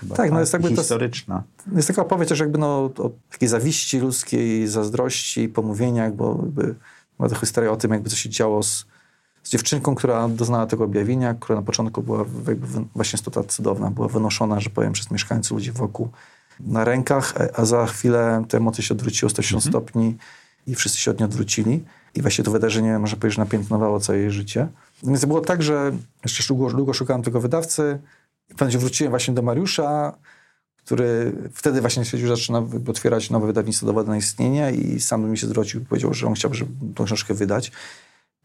[0.00, 0.16] chyba.
[0.16, 1.42] Tak, no jest jakby to- Historyczna.
[1.76, 6.74] Jest taka opowieść też jakby no, o takiej zawiści ludzkiej, zazdrości, pomówieniach, bo jakby
[7.18, 8.86] ma to historia o tym, jakby co się działo z,
[9.48, 12.24] z dziewczynką, która doznała tego objawienia, która na początku była
[12.94, 16.08] właśnie jest to ta cudowna, była wynoszona, że powiem, przez mieszkańców, ludzi wokół
[16.60, 20.16] na rękach, a- a za chwilę te emocje się odwróciły o 180 stopni
[20.66, 21.84] i wszyscy się od niej odwrócili.
[22.14, 24.68] I właśnie to wydarzenie, można powiedzieć, napiętnowało całe jej życie.
[25.02, 25.92] Więc było tak, że
[26.24, 27.98] jeszcze długo, długo szukałem tego wydawcy
[28.50, 30.12] i momencie wróciłem właśnie do Mariusza,
[30.76, 35.36] który wtedy właśnie stwierdził, że zaczyna otwierać nowe wydawnictwo dowody na istnienie i sam mnie
[35.36, 37.72] się zwrócił i powiedział, że on chciałby żeby tą książkę wydać.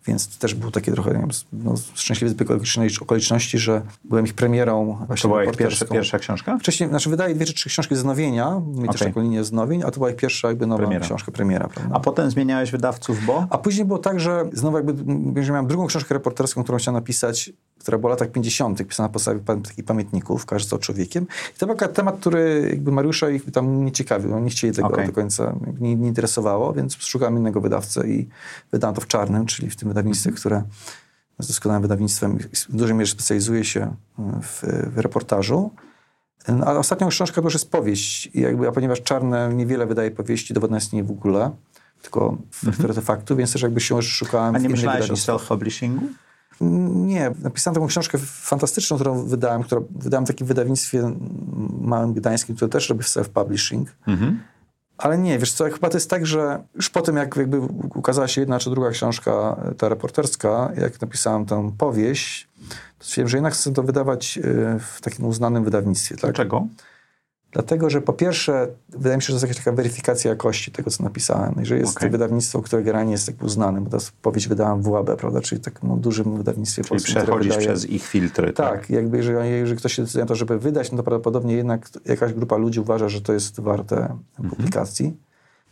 [0.07, 4.33] Więc to też był takie trochę nie wiem, no, szczęśliwy zbieg okoliczności- że byłem ich
[4.33, 6.57] premierą To była ich pierwsza, pierwsza książka?
[6.57, 9.07] Wcześniej, znaczy wydaje dwie czy trzy książki z nowienia, mieli też Okej.
[9.13, 11.05] taką linię znowień, a to była ich pierwsza jakby nowa Premiera.
[11.05, 11.67] książka, premiera.
[11.67, 11.95] Prawda?
[11.95, 13.47] A potem zmieniałeś wydawców, bo?
[13.49, 17.51] A później było tak, że znowu jakby że miałem drugą książkę reporterską, którą chciałem napisać,
[17.83, 21.27] która była w latach 50., pisana na podstawie takich pamiętników, każdy co człowiekiem.
[21.55, 24.87] I to był temat, który jakby Mariusza ich tam nie ciekawił, oni nie chcieli tego
[24.87, 25.07] Okej.
[25.07, 28.29] do końca, nie, nie interesowało, więc szukałem innego wydawcę i
[28.71, 30.63] wydałem to w Czarnym, czyli w tym wydawnictwie, które
[31.39, 32.37] jest doskonałym wydawnictwem
[32.69, 33.95] w dużej mierze specjalizuje się
[34.41, 35.71] w, w reportażu.
[36.47, 38.29] No, A ostatnią książkę to już jest powieść.
[38.33, 41.51] I jakby, a ponieważ Czarne niewiele wydaje powieści, dowodne istnieje w ogóle,
[42.01, 44.55] tylko w artefaktu, więc też jakby się już szukałem.
[44.55, 46.07] A nie myślałeś o self-publishingu?
[46.61, 51.15] Nie, napisałem taką książkę fantastyczną, którą wydałem, którą wydałem w takim wydawnictwie
[51.81, 53.85] małym gdańskim, które też robi self-publishing.
[54.07, 54.39] Mhm.
[54.97, 57.59] Ale nie, wiesz co, chyba to jest tak, że już po tym, jak jakby
[57.95, 62.47] ukazała się jedna czy druga książka, ta reporterska, jak napisałem tę powieść,
[62.99, 66.15] to stwierdziłem, że jednak chcę to wydawać y, w takim uznanym wydawnictwie.
[66.15, 66.21] Tak?
[66.21, 66.67] Dlaczego?
[67.53, 70.91] Dlatego, że po pierwsze, wydaje mi się, że to jest jakaś taka weryfikacja jakości tego,
[70.91, 71.55] co napisałem.
[71.59, 75.15] Jeżeli jest to wydawnictwo, które generalnie jest tak uznane, bo ta powieść wydałam w WAB,
[75.17, 77.67] prawda, czyli takim no, dużym wydawnictwie Czyli polskim, przechodzisz wydaje...
[77.67, 78.79] przez ich filtry, tak?
[78.79, 81.89] Tak, jakby jeżeli, jeżeli ktoś się decyduje na to, żeby wydać, no to prawdopodobnie jednak
[82.05, 84.49] jakaś grupa ludzi uważa, że to jest warte Mhm.
[84.49, 85.13] publikacji.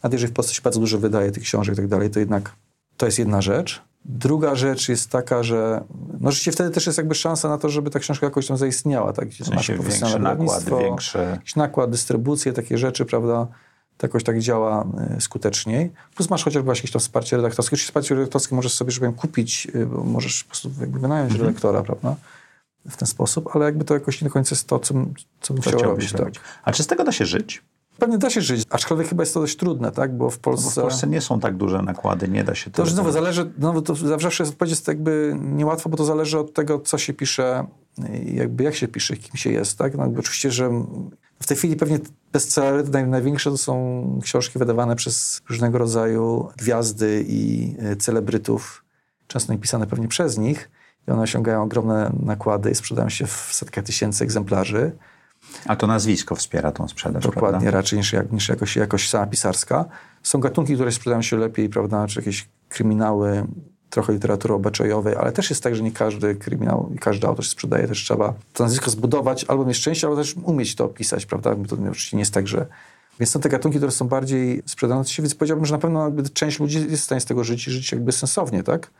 [0.03, 2.51] Nawet jeżeli w Polsce się bardzo dużo wydaje tych książek i tak dalej, to jednak
[2.97, 3.81] to jest jedna rzecz.
[4.05, 5.83] Druga rzecz jest taka, że
[6.19, 9.13] no rzeczywiście wtedy też jest jakby szansa na to, żeby ta książka jakoś tam zaistniała.
[9.13, 9.27] Tak?
[9.27, 11.17] Gdzie W masz sensie większy nakład, większy...
[11.17, 13.47] jakiś nakład, dystrybucję, takie rzeczy, prawda?
[13.97, 14.87] To jakoś tak działa
[15.17, 15.91] y, skuteczniej.
[16.15, 17.69] Plus masz chociażby właśnie jakieś tam wsparcie redaktorskie.
[17.69, 21.47] Oczywiście wsparcie redaktorskie możesz sobie, żeby kupić, y, bo możesz po prostu jakby wynająć Mhm.
[21.47, 22.15] redaktora, prawda?
[22.89, 24.93] W ten sposób, ale jakby to jakoś nie do końca jest to, co,
[25.41, 26.11] co bym chciał robić.
[26.11, 26.19] Tak.
[26.19, 26.39] robić?
[26.63, 27.63] A czy z tego da się żyć?
[28.01, 30.17] Pewnie da się żyć, aczkolwiek chyba jest to dość trudne, tak?
[30.17, 30.81] Bo w No Bo w Polsce...
[30.81, 33.95] Polsce nie są tak duże nakłady, nie da się To już znowu zależy, no to
[33.95, 37.65] zawsze jest odpowiedź jest jakby niełatwo, bo to zależy od tego, co się pisze
[38.25, 39.97] jakby jak się pisze, kim się jest, tak?
[39.97, 40.69] No, oczywiście, że
[41.39, 41.99] W tej chwili pewnie
[42.31, 48.83] bestsellery naj, największe to są książki wydawane przez różnego rodzaju gwiazdy i y, celebrytów,
[49.27, 50.69] często pisane pewnie przez nich.
[51.07, 54.91] I one osiągają ogromne nakłady i sprzedają się w setkach tysięcy egzemplarzy.
[55.65, 57.71] A to nazwisko wspiera tą sprzedaż, Dokładnie, prawda?
[57.71, 59.85] raczej niż, jak, niż jakoś, jakoś sama pisarska.
[60.23, 63.43] Są gatunki, które sprzedają się lepiej, prawda, czy jakieś kryminały,
[63.89, 67.51] trochę literatury obyczajowej, ale też jest tak, że nie każdy kryminał i każdy autor się
[67.51, 71.55] sprzedaje, też trzeba to nazwisko zbudować, albo mieć szczęście, albo też umieć to opisać, prawda,
[71.55, 72.65] bo to oczywiście nie jest tak, że...
[73.19, 76.59] Więc są te gatunki, które są bardziej sprzedające się, więc powiedziałbym, że na pewno część
[76.59, 78.91] ludzi jest w stanie z tego żyć i żyć jakby sensownie, tak?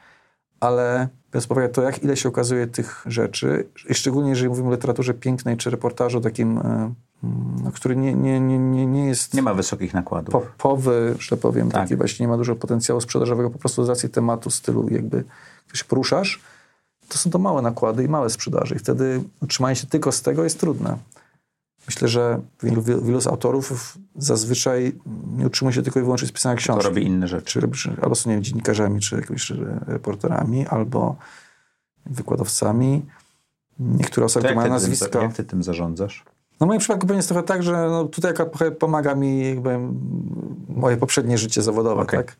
[0.61, 4.67] Ale biorąc pod uwagę to, jak ile się okazuje tych rzeczy, i szczególnie jeżeli mówimy
[4.67, 6.59] o literaturze pięknej, czy reportażu takim,
[7.63, 10.31] no, który nie, nie, nie, nie, nie jest Nie ma wysokich nakładów.
[10.33, 11.81] popowy, że tak powiem, Tak.
[11.81, 15.23] taki właśnie nie ma dużo potencjału sprzedażowego, po prostu z racji tematu, stylu jakby,
[15.65, 16.39] który się poruszasz,
[17.07, 20.43] to są to małe nakłady i małe sprzedaże i wtedy utrzymanie się tylko z tego
[20.43, 20.97] jest trudne.
[21.87, 24.95] Myślę, że wielu, wielu, z autorów zazwyczaj
[25.37, 26.85] nie utrzymuje się tylko i wyłącznie z pisania To książki.
[26.85, 27.61] robi inne rzeczy.
[28.01, 29.51] Albo są nie wiem, dziennikarzami, czy jakimiś
[29.87, 31.15] reporterami, albo
[32.05, 33.05] wykładowcami.
[33.79, 35.21] Niektóre osoby, To które mają tym, nazwiska...
[35.21, 36.25] jak ty tym zarządzasz?
[36.59, 38.33] No w moim przypadku pewnie jest trochę tak, że no, tutaj
[38.79, 39.79] pomaga mi jakby
[40.69, 42.19] moje poprzednie życie zawodowe, Okej.
[42.19, 42.35] tak?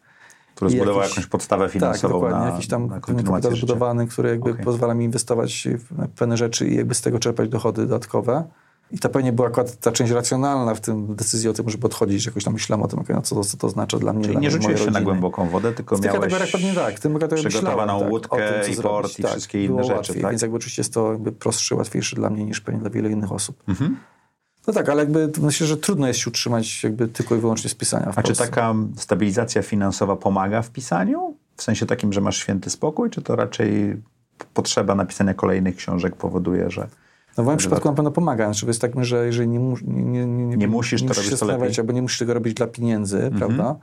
[0.55, 2.39] Który I zbudował jakiś- jakąś podstawę Tak, finansową dokładnie.
[2.39, 4.65] na, jakiś tam na kapital zbudowany, który jakby Okej.
[4.65, 8.43] pozwala mi inwestować w pewne rzeczy i jakby z tego czerpać dochody dodatkowe.
[8.91, 12.25] I to pewnie była akurat ta część racjonalna w tym decyzji o tym, żeby odchodzić.
[12.25, 14.33] Jakoś tam myślałem o tym, okej, no co, to, co to oznacza dla mnie, Czyli
[14.33, 15.05] dla nie rzuciłeś się na rodziny.
[15.05, 16.99] głęboką wodę, tylko tych miałeś kategoriach pewnie tak.
[16.99, 19.19] Tym przygotowaną myślałem, łódkę tak, o tym, i port zrobić.
[19.19, 20.31] i tak, wszystkie inne rzeczy, Łatwiej, tak?
[20.31, 23.31] Więc jakby oczywiście jest to jakby prostsze, łatwiejsze dla mnie niż pewnie dla wielu innych
[23.31, 23.63] osób.
[23.67, 23.97] Mhm.
[24.67, 27.75] No tak, ale jakby myślę, że trudno jest się utrzymać jakby tylko i wyłącznie z
[27.75, 31.35] pisania w A czy taka stabilizacja finansowa pomaga w pisaniu?
[31.55, 34.01] W sensie takim, że masz święty spokój, czy to raczej
[34.53, 36.87] potrzeba napisania kolejnych książek powoduje, że
[37.37, 38.45] No w moim przypadku na pewno pomaga.
[38.45, 41.45] Znaczy jest tak, że jeżeli nie, mus, nie, nie, nie, Nie musisz, robisz się to
[41.45, 41.71] lepiej.
[41.79, 43.37] albo nie musisz tego robić dla pieniędzy, Mhm.
[43.37, 43.75] prawda?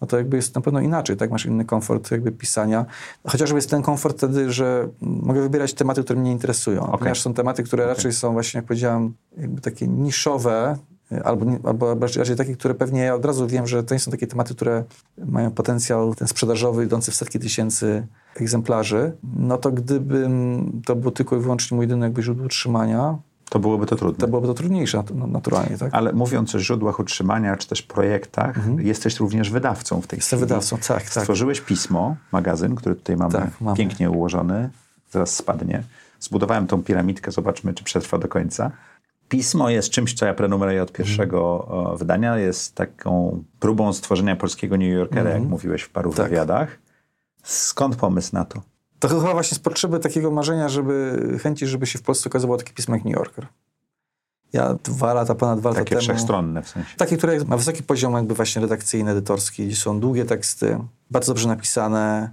[0.00, 1.30] No to jakby jest na pewno inaczej, tak?
[1.30, 2.86] Masz inny komfort jakby pisania.
[3.26, 6.88] Chociażby jest ten komfort wtedy, że mogę wybierać tematy, które mnie interesują.
[6.98, 10.76] Ponieważ są tematy, które raczej są właśnie, jak powiedziałem, jakby takie niszowe,
[11.24, 14.26] albo, albo raczej takie, które pewnie ja od razu wiem, że to nie są takie
[14.26, 14.84] tematy, które
[15.18, 18.06] mają potencjał ten sprzedażowy idący w setki tysięcy
[18.36, 23.58] egzemplarzy, no to gdybym to było tylko i wyłącznie mój jedyny jakby źródło utrzymania, to
[23.58, 24.18] byłoby to trudne.
[24.20, 25.94] to byłoby to trudniejsze nat- naturalnie, tak?
[25.94, 30.18] Ale mówiąc o źródłach utrzymania, czy też projektach, jesteś również wydawcą w tej Mhm.
[30.18, 30.48] Jestem chwili.
[30.48, 31.22] wydawcą, tak, tak.
[31.22, 33.76] Stworzyłeś pismo, magazyn, który tutaj mamy, Tak, mamy.
[33.76, 34.70] pięknie ułożony,
[35.10, 35.82] zaraz spadnie.
[36.20, 38.70] Zbudowałem tą piramidkę, zobaczmy, czy przetrwa do końca.
[39.38, 41.86] Pismo jest czymś, co ja prenumeruję od pierwszego Mhm.
[41.86, 42.38] o, wydania.
[42.38, 46.24] Jest taką próbą stworzenia polskiego New Yorkera, jak mówiłeś w paru Mhm.
[46.26, 46.30] Tak.
[46.30, 46.78] wywiadach.
[47.42, 48.62] Skąd pomysł na to?
[48.98, 52.72] To chyba właśnie z potrzeby takiego marzenia, żeby chęci, żeby się w Polsce okazało takie
[52.72, 53.46] pismo jak New Yorker.
[54.52, 56.02] Ja dwa lata, ponad dwa lata Takie temu...
[56.02, 56.96] wszechstronne w sensie.
[56.96, 60.78] Takie, które ma wysoki poziom jakby właśnie redakcyjny, edytorski, gdzie są długie teksty,
[61.10, 62.32] bardzo dobrze napisane,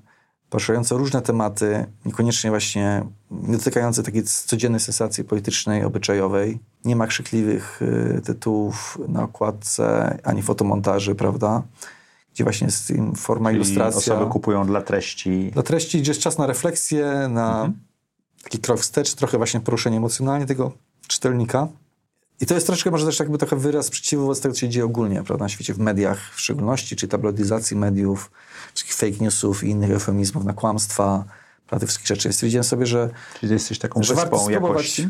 [0.49, 6.59] poruszające różne tematy, niekoniecznie właśnie nie dotykające takiej codziennej sensacji politycznej, obyczajowej.
[6.85, 11.63] Nie ma krzykliwych y, tytułów na okładce, ani fotomontaży, prawda?
[12.33, 14.13] Gdzie właśnie jest im forma, Czyli ilustracja.
[14.15, 15.51] osoby kupują dla treści.
[15.53, 17.71] Dla treści, gdzie jest czas na refleksję, na
[18.43, 20.71] taki krok wstecz, trochę właśnie poruszenie emocjonalnie tego
[21.07, 21.67] czytelnika.
[22.41, 24.85] I to jest troszkę może też jakby trochę wyraz sprzeciwu wobec tego, co się dzieje
[24.85, 28.31] ogólnie prawda, na świecie, w mediach w szczególności, czy tabloidyzacji mediów,
[28.73, 31.25] wszystkich fake newsów i innych eufemizmów na kłamstwa,
[31.71, 32.23] prawda, tych wszystkich rzeczy.
[32.29, 33.09] Więc stwierdziłem sobie, że,
[33.39, 34.53] Czyli jesteś taką że wyspą spróbować...
[34.71, 35.01] jakości.
[35.03, 35.09] Nie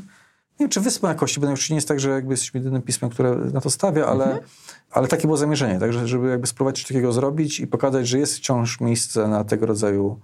[0.59, 3.35] wiem, czy wyspą jakości, bo już nie jest tak, że jakby jesteśmy jedynym pismem, które
[3.35, 4.43] na to stawia, ale, Mhm.
[4.91, 8.19] ale takie było zamierzenie, tak, że- żeby jakby spróbować coś takiego zrobić i pokazać, że
[8.19, 10.19] jest wciąż miejsce na tego rodzaju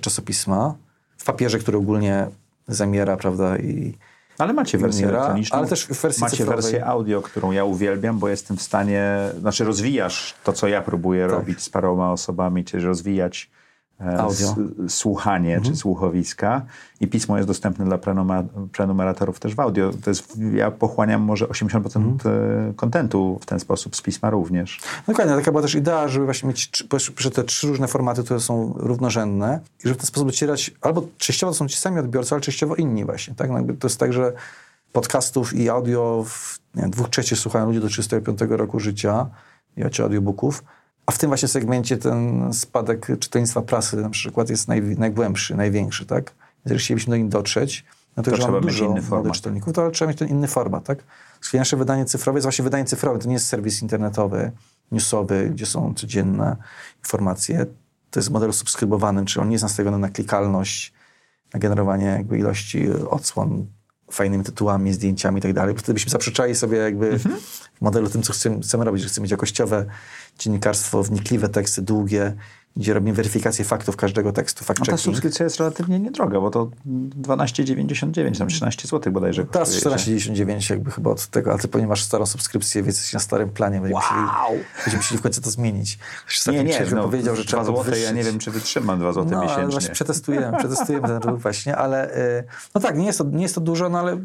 [0.00, 0.74] czasopisma
[1.16, 2.26] w papierze, który ogólnie
[2.68, 3.94] zamiera, prawda, i
[4.38, 5.58] Ale macie wersję Umiera, elektroniczną.
[5.58, 6.62] ale też w wersji Macie cyfrowej.
[6.62, 9.04] wersję audio, którą ja uwielbiam, bo jestem w stanie,
[9.40, 11.32] znaczy rozwijasz to, co ja próbuję Tak.
[11.32, 13.50] robić z paroma osobami, czyli rozwijać
[14.00, 14.30] Audio.
[14.32, 14.54] s-
[14.94, 15.72] słuchanie Mhm.
[15.74, 16.62] czy słuchowiska
[17.00, 19.90] i pismo jest dostępne dla prenuma, prenumeratorów też w audio.
[20.04, 21.96] To jest, ja pochłaniam może 80%
[22.26, 22.70] Mhm.
[22.70, 24.80] e, kontentu w ten sposób, z pisma również.
[25.06, 28.72] Dokładnie, taka była też idea, żeby właśnie mieć trzy- te trzy różne formaty, które są
[28.76, 32.40] równorzędne i żeby w ten sposób docierać, albo częściowo to są ci sami odbiorcy, ale
[32.40, 33.50] częściowo inni właśnie, tak?
[33.50, 34.32] No to jest tak, że
[34.92, 39.26] podcastów i audio w nie dwóch trzecich słuchają ludzie do 35 roku życia,
[39.76, 40.64] i audiobooków,
[41.10, 46.06] a w tym właśnie segmencie ten spadek czytelnictwa prasy na przykład jest naj, najgłębszy, największy,
[46.06, 46.32] tak?
[46.64, 47.84] Jeżeli chcielibyśmy do nich dotrzeć,
[48.16, 49.32] no to, To trzeba mieć inny format.
[49.34, 50.98] czytelników, to trzeba mieć ten inny format, tak?
[51.54, 54.52] Nasze wydanie cyfrowe jest właśnie wydanie cyfrowe, to nie jest serwis internetowy,
[54.92, 56.56] newsowy, gdzie są codzienne
[56.98, 57.66] informacje.
[58.10, 60.92] To jest model subskrybowanym, czyli on nie jest nastawiony na klikalność,
[61.54, 63.66] na generowanie jakby ilości odsłon
[64.10, 67.36] fajnymi tytułami, zdjęciami i tak dalej, bo wtedy byśmy zaprzeczali sobie jakby Mhm.
[67.74, 69.86] w modelu tym, co chcemy, chcemy robić, że chcemy mieć jakościowe
[70.38, 72.32] dziennikarstwo, wnikliwe teksty, długie,
[72.76, 76.70] gdzie robimy weryfikację faktów każdego tekstu, fact No ta subskrypcja jest relatywnie niedroga, bo to
[76.86, 79.96] 12,99, tam 13 zł bodajże Teraz kosztuje.
[79.96, 83.80] 14,99 jakby chyba od tego, ale ty ponieważ starą subskrypcję, więc jesteś na starym planie.
[83.80, 84.02] Będziemy, Wow!
[84.02, 85.98] musieli, będziemy musieli w końcu to zmienić.
[86.52, 89.28] Nie, nie, no, powiedział, że 2 trzeba zł, ja nie wiem, czy wytrzymam 2 zł
[89.32, 89.66] No, miesięcznie.
[89.66, 92.44] właśnie przetestujemy, przetestujemy ten ruch właśnie, ale y,
[92.74, 94.18] no tak, nie jest to, nie jest to dużo, no ale,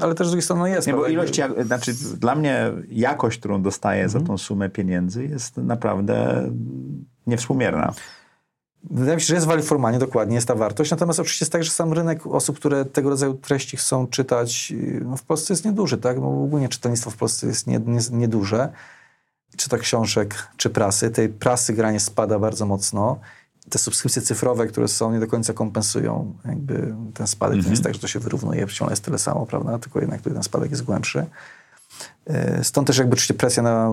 [0.00, 0.86] ale też z drugiej strony jest.
[0.86, 4.22] Nie, bo ilość, jak, znaczy dla mnie jakość, którą dostaję Mhm.
[4.22, 6.44] za tą sumę pieniędzy jest naprawdę
[7.26, 7.94] niewspółmierna.
[8.90, 10.90] Wydaje mi się, że jest value for money, dokładnie, jest ta wartość.
[10.90, 15.00] Natomiast oczywiście jest tak, że sam rynek osób, które tego rodzaju treści chcą czytać, yy,
[15.04, 16.20] no w Polsce jest nieduży, tak?
[16.20, 18.72] No ogólnie czytelnictwo w Polsce jest nie, nie, nieduże.
[19.56, 21.10] Czy to książek, czy prasy.
[21.10, 23.18] Tej prasy granie spada bardzo mocno.
[23.70, 27.58] Te subskrypcje cyfrowe, które są, nie do końca kompensują jakby ten spadek.
[27.58, 29.78] To nie jest tak, że to się wyrównuje, ciągle jest tyle samo, prawda?
[29.78, 31.26] Tylko jednak tutaj ten spadek jest głębszy.
[32.26, 33.92] Yy, Stąd też jakby oczywiście presja na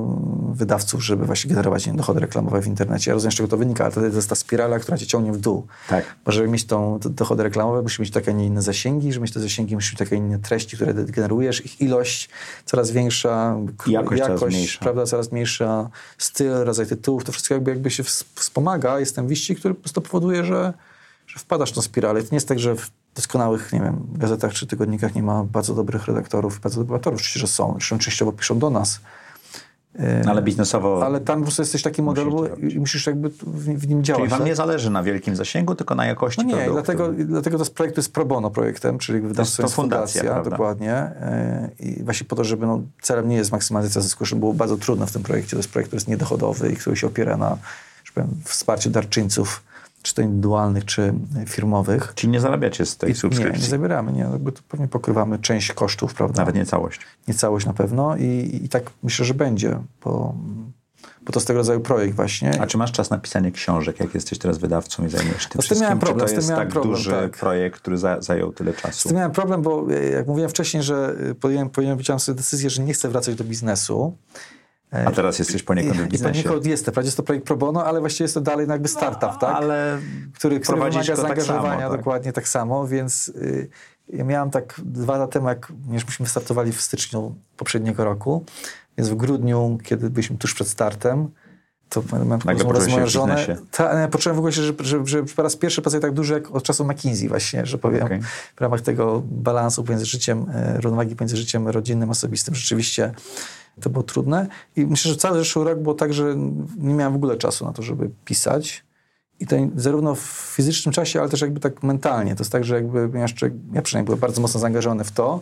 [0.54, 3.12] wydawców, żeby właśnie generować nie, dochody reklamowe w internecie.
[3.12, 5.38] Ja rozumiem, z czego to wynika, ale to jest ta spirala, która cię ciągnie w
[5.38, 5.68] dół.
[5.90, 6.06] Tak.
[6.26, 9.34] Bo żeby mieć tą dochody reklamowe, musisz mieć takie, a nie inne zasięgi, żeby mieć
[9.34, 12.30] te zasięgi, musisz mieć takie inne treści, które generujesz, ich ilość
[12.66, 14.80] coraz większa, k- Jakość coraz mniejsza.
[14.80, 19.00] prawda, coraz mniejsza, styl, rodzaj tytułów, to wszystko jakby, jakby się ws- wspomaga.
[19.00, 20.74] Jest ten wyścig, który po prostu powoduje, że,
[21.28, 22.20] że wpadasz w tą spiralę.
[22.20, 22.76] I to nie jest tak, że
[23.16, 27.20] doskonałych, nie wiem, gazetach czy tygodnikach nie ma bardzo dobrych redaktorów, bardzo dobrych redaktorów.
[27.20, 27.72] Oczywiście, że są.
[27.72, 29.00] Zresztą częściowo piszą do nas.
[30.28, 31.06] Ale biznesowo...
[31.06, 34.20] Ale tam po prostu jesteś taki model to i musisz jakby w, nim działać.
[34.20, 34.48] Czyli wam tak?
[34.48, 36.74] nie zależy na wielkim zasięgu, tylko na jakości No nie, produktu.
[36.74, 40.24] dlatego, dlatego to jest projekt, to jest pro bono projektem, czyli wydawstwo to jest fundacja,
[40.24, 40.50] prawda?
[40.50, 41.12] dokładnie.
[41.80, 44.78] Yy, I właśnie po to, żeby no, celem nie jest maksymalizacja zysku, żeby było bardzo
[44.78, 45.52] trudno w tym projekcie.
[45.52, 47.58] To jest projekt, który jest niedochodowy i który się opiera na
[48.04, 49.64] że powiem, wsparciu darczyńców,
[50.02, 51.14] czy to indywidualnych, czy
[51.48, 52.12] firmowych.
[52.16, 53.64] Czyli nie zarabiacie z tej I nie, subskrypcji.
[53.64, 54.22] nie zabieramy, nie.
[54.22, 56.42] Jakby to pewnie pokrywamy część kosztów, prawda?
[56.42, 57.00] Nawet nie całość.
[57.28, 60.36] nie całość na pewno i, i tak myślę, że będzie, bo,
[61.22, 62.62] bo to jest tego rodzaju projekt właśnie.
[62.62, 65.60] A czy masz czas na pisanie książek, jak jesteś teraz wydawcą i zajmujesz się tym
[65.60, 66.16] No z tym miałem wszystkim?
[66.18, 67.32] problem, czy z to jest tak problem, duży tak.
[67.38, 69.10] projekt, który za, zajął tyle Z czasu?
[69.10, 72.94] tym miałem problem, bo jak mówiłem wcześniej, że e, podjąłem, podjąłem sobie decyzję, że nie
[72.94, 74.18] chcę wracać do biznesu.
[74.92, 76.44] A teraz jesteś poniekąd w I biznesie.
[76.44, 76.88] poniekąd jest.
[76.88, 79.56] Wprawdzie jest to projekt pro bono, ale właściwie jest to dalej jakby startup, tak?
[79.56, 80.00] Ale
[80.36, 82.00] który, który wymaga tak zaangażowania samo, tak?
[82.00, 83.70] dokładnie tak samo, więc y,
[84.10, 88.46] ja miałem tak dwa lata temu, jak już myśmy startowali w styczniu poprzedniego roku,
[88.98, 91.30] więc w grudniu, kiedy byliśmy tuż przed startem,
[91.90, 93.56] to miałem taką Nagle rozmowę z moją biznesie.
[93.72, 96.34] Ta, nie, poczułem w ogóle, się, że, że, że po raz pierwszy pracuję tak dużo
[96.34, 98.22] jak od czasu McKinsey właśnie, że powiem, Okej.
[98.56, 102.56] w ramach tego balansu pomiędzy życiem, e, równowagi pomiędzy życiem rodzinnym, osobistym.
[102.56, 103.12] Rzeczywiście
[103.82, 106.36] to było trudne i myślę, że cały zeszły rok było tak, że
[106.78, 108.84] nie miałem w ogóle czasu na to, żeby pisać.
[109.40, 112.36] I to zarówno w fizycznym czasie, ale też jakby tak mentalnie.
[112.36, 115.42] To jest tak, że jakby ja, jeszcze, ja przynajmniej byłem bardzo mocno zaangażowany w to,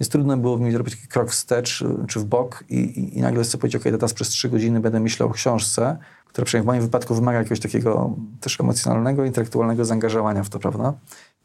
[0.00, 3.44] więc trudno było mi zrobić taki krok wstecz czy w bok i, i, i nagle
[3.44, 6.82] sobie powiedzieć, ok, teraz przez trzy godziny będę myślał o książce, która przynajmniej w moim
[6.82, 10.94] wypadku wymaga jakiegoś takiego też emocjonalnego, intelektualnego zaangażowania w to, prawda?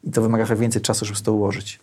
[0.04, 1.80] I to wymaga trochę więcej czasu, żeby to ułożyć.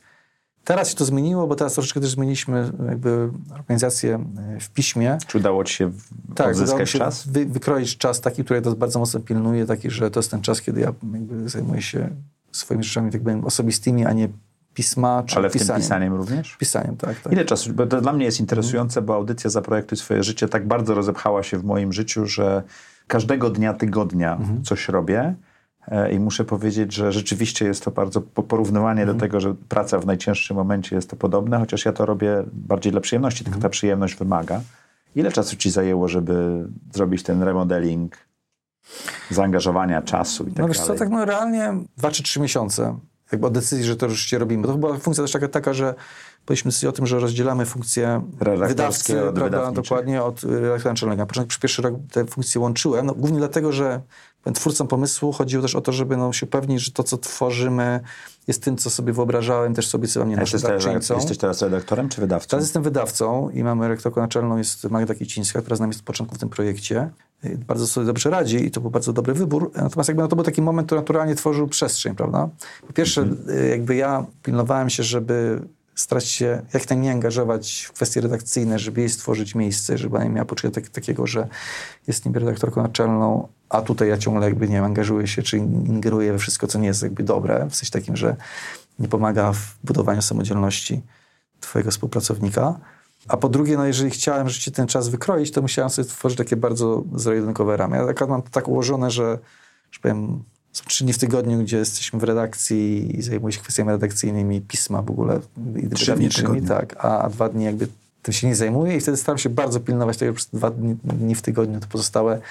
[0.64, 5.18] Teraz się to zmieniło, bo teraz troszeczkę też zmieniliśmy jakby organizację y, w piśmie.
[5.28, 5.92] czy udało ci się
[6.36, 7.28] Tak, odzyskać się czas?
[7.28, 10.62] Wy, wykroić czas taki, który to bardzo mocno pilnuje, taki, że to jest ten czas,
[10.62, 10.94] kiedy ja
[11.46, 12.10] zajmuję się
[12.52, 14.30] swoimi rzeczami tak powiem, osobistymi, a nie
[14.74, 15.82] pisma czy Ale w tym pisaniem.
[15.82, 16.56] pisaniem również?
[16.58, 17.20] Pisaniem, tak.
[17.20, 17.34] tak.
[17.34, 17.74] Ile czasu?
[17.74, 21.58] Bo to dla mnie jest interesujące, bo audycja Zaprojektuj swoje życie tak bardzo rozepchała się
[21.58, 22.64] w moim życiu, że
[23.08, 24.64] każdego dnia, tygodnia Mhm.
[24.64, 25.36] coś robię.
[25.88, 29.18] E, I muszę powiedzieć, że rzeczywiście jest to bardzo po- porównywanie Mhm.
[29.18, 32.92] do tego, że praca w najcięższym momencie jest to podobne, chociaż ja to robię bardziej
[32.92, 33.54] dla przyjemności, Mhm.
[33.54, 34.62] tylko ta przyjemność wymaga.
[35.16, 38.18] Ile czasu ci zajęło, żeby zrobić ten remodeling,
[39.30, 40.94] zaangażowania, czasu i tak No wiesz dalej?
[40.94, 42.98] co, tak no realnie dwa czy trzy miesiące
[43.32, 44.68] jakby od decyzji, że to rzeczywiście robimy.
[44.68, 45.96] To była funkcja też taka, taka że
[46.46, 47.66] podjęliśmy decyzję o tym, że rozdzielamy
[48.40, 51.26] Redaktorskie wydawcy, od prawda, dokładnie od y, redaktora naczelnego.
[51.26, 54.02] Przez pierwszy rok te funkcje łączyłem, no, głównie dlatego, że
[54.54, 58.00] twórcą pomysłu chodziło też o to, żeby no, się upewnić, że to, co tworzymy,
[58.48, 61.16] jest tym, co sobie wyobrażałem, też sobie co mnie A jesteś, teraz, darczyńcą.
[61.16, 62.48] jesteś teraz redaktorem czy wydawcą?
[62.48, 66.06] Teraz jestem wydawcą i mamy rektorką naczelną, jest Magda Kicińska, która z nami jest od
[66.06, 67.10] początku w tym projekcie.
[67.68, 69.72] Bardzo sobie dobrze radzi i to był bardzo dobry wybór.
[69.76, 72.50] Natomiast jakby no, to był taki moment, który naturalnie tworzył przestrzeń, prawda?
[72.88, 75.62] Po pierwsze, y, jakby ja pilnowałem się, żeby
[75.96, 80.30] starać się jak najmniej angażować w kwestie redakcyjne, żeby jej stworzyć miejsce, żeby ona nie
[80.30, 81.48] miała poczucia tak, takiego, że
[82.08, 86.32] jest niby redaktorką naczelną, a tutaj ja ciągle jakby, nie wiem, angażuję się, czy ingeruję
[86.32, 88.36] we wszystko, co nie jest jakby dobre, w sensie takim, że
[89.00, 91.02] nie pomaga w budowaniu samodzielności
[91.60, 92.80] twojego współpracownika.
[93.28, 96.56] A po drugie, no jeżeli chciałem rzeczywiście ten czas wykroić, to musiałem sobie tworzyć takie
[96.56, 97.98] bardzo zero-jedynkowe ramy.
[97.98, 99.40] Ja akurat mam to tak ułożone, że,
[99.92, 103.90] że powiem, są trzy dni w tygodniu, gdzie jesteśmy w redakcji i zajmuję się kwestiami
[103.90, 105.40] redakcyjnymi, pisma w ogóle
[105.96, 106.68] Trzy dni w tygodniu.
[106.68, 107.88] tak, a, a dwa dni jakby
[108.22, 111.36] tym się nie zajmuję i wtedy staram się bardzo pilnować tego przez dwa dni, dni
[111.36, 112.42] w tygodniu, to pozostałe,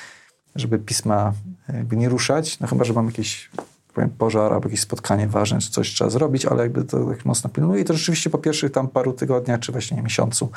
[0.57, 1.32] żeby pisma
[1.68, 3.51] jakby nie ruszać, no chyba, że mam jakieś
[3.94, 7.51] powiem, pożar albo jakieś spotkanie ważne, czy coś trzeba zrobić, ale jakby to tak mocno
[7.51, 10.51] pilnuję i to rzeczywiście po pierwszych tam paru tygodniach, czy właśnie miesiącu,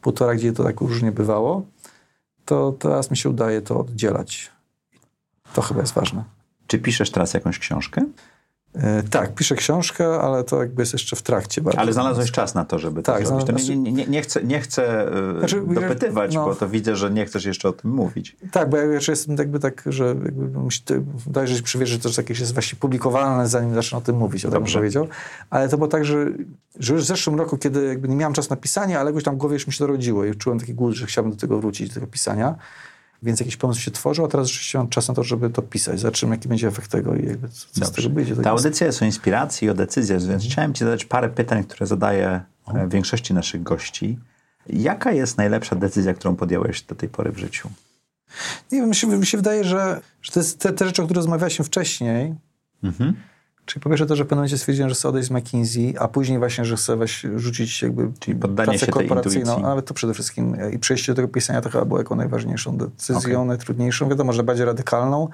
[0.00, 1.62] półtora, gdzie to tak różnie bywało,
[2.44, 4.50] to teraz mi się udaje to oddzielać.
[5.54, 6.24] To chyba jest ważne.
[6.66, 8.04] Czy piszesz teraz jakąś książkę?
[8.82, 11.60] E, tak, piszę książkę, ale to jakby jest jeszcze w trakcie.
[11.60, 11.80] Bardzo.
[11.80, 13.46] Ale znalazłeś czas na to, żeby Tak, to zrobić.
[13.46, 16.44] To znalazłem- nie, nie, nie chcę, nie chcę e, Znaczy, dopytywać, no.
[16.44, 18.36] bo to widzę, że nie chcesz jeszcze o tym mówić.
[18.52, 20.82] Tak, bo ja jeszcze jestem jakby tak, że jakby musi,
[21.26, 24.16] wydaje się, że przywierzę, że to jest jakieś jest właśnie publikowane, zanim zacznę o tym
[24.16, 25.08] mówić, o tym powiedział.
[25.50, 26.26] Ale to było tak, że,
[26.78, 29.34] że już w zeszłym roku, kiedy jakby nie miałem czasu na pisanie, ale jakoś tam
[29.34, 31.88] w głowie już mi się dorodziło i czułem taki głód, że chciałbym do tego wrócić,
[31.88, 32.54] do tego pisania.
[33.22, 36.00] Więc jakiś pomysł się tworzył, a teraz rzeczywiście mam czas na to, żeby to pisać.
[36.00, 38.36] Zobaczymy, jaki będzie efekt tego i jakby co, co z tego wyjdzie.
[38.36, 40.50] To Ta audycja jest o inspiracji i o decyzjach, więc Mhm.
[40.50, 42.40] chciałem ci zadać parę pytań, które zadaję
[42.74, 44.18] e, większości naszych gości.
[44.66, 47.70] Jaka jest najlepsza decyzja, którą podjąłeś do tej pory w życiu?
[48.72, 51.04] Nie wiem, mi się, mi się wydaje, że, że to jest te, te rzeczy, o
[51.04, 52.34] których rozmawialiśmy wcześniej,
[52.82, 53.14] Mhm.
[53.68, 56.08] Czyli po pierwsze to, że w pewnym momencie stwierdziłem, że chcę odejść z McKinsey, a
[56.08, 56.98] później właśnie, że chcę
[57.36, 61.28] rzucić jakby Czyli pracę korporacyjną, a nawet to przede wszystkim e, i przejście do tego
[61.28, 64.08] pisania to chyba było jako najważniejszą decyzją, najtrudniejszą.
[64.08, 65.28] Wiadomo, że bardziej radykalną,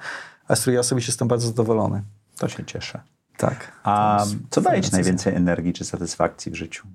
[0.47, 2.03] a z której ja osobiście jestem bardzo zadowolony.
[2.37, 3.01] To się cieszę.
[3.37, 3.71] Tak.
[3.83, 6.87] A co daje ci najwięcej energii czy satysfakcji w życiu?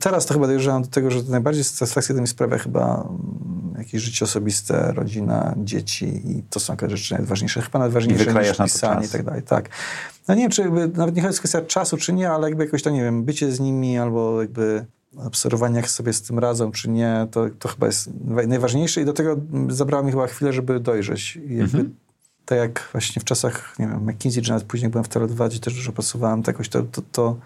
[0.00, 3.51] Teraz to chyba dojrzewam do tego, że najbardziej satysfakcję to mi sprawia chyba mm,
[3.82, 7.62] jakieś życie osobiste, rodzina, dzieci i to są jakieś rzeczy najważniejsze.
[7.62, 9.42] Chyba najważniejsze I niż pisanie i tak dalej.
[9.42, 9.68] Tak.
[10.28, 12.64] No nie wiem, czy jakby, nawet nie chodzi o kwestia czasu, czy nie, ale jakby
[12.64, 14.84] jakoś to, nie wiem, bycie z nimi albo jakby
[15.16, 19.04] obserwowanie, jak sobie z tym radzą, czy nie, to, to chyba jest naj- najważniejsze i
[19.04, 21.36] do tego mm, zabrało mi chyba chwilę, żeby dojrzeć.
[21.36, 21.94] I jakby Mhm.
[22.44, 25.60] tak jak właśnie w czasach, nie wiem, McKinsey, czy nawet później byłem w Tele2, gdzie
[25.60, 27.36] też dużo pracowałem, to jakoś to, to, to,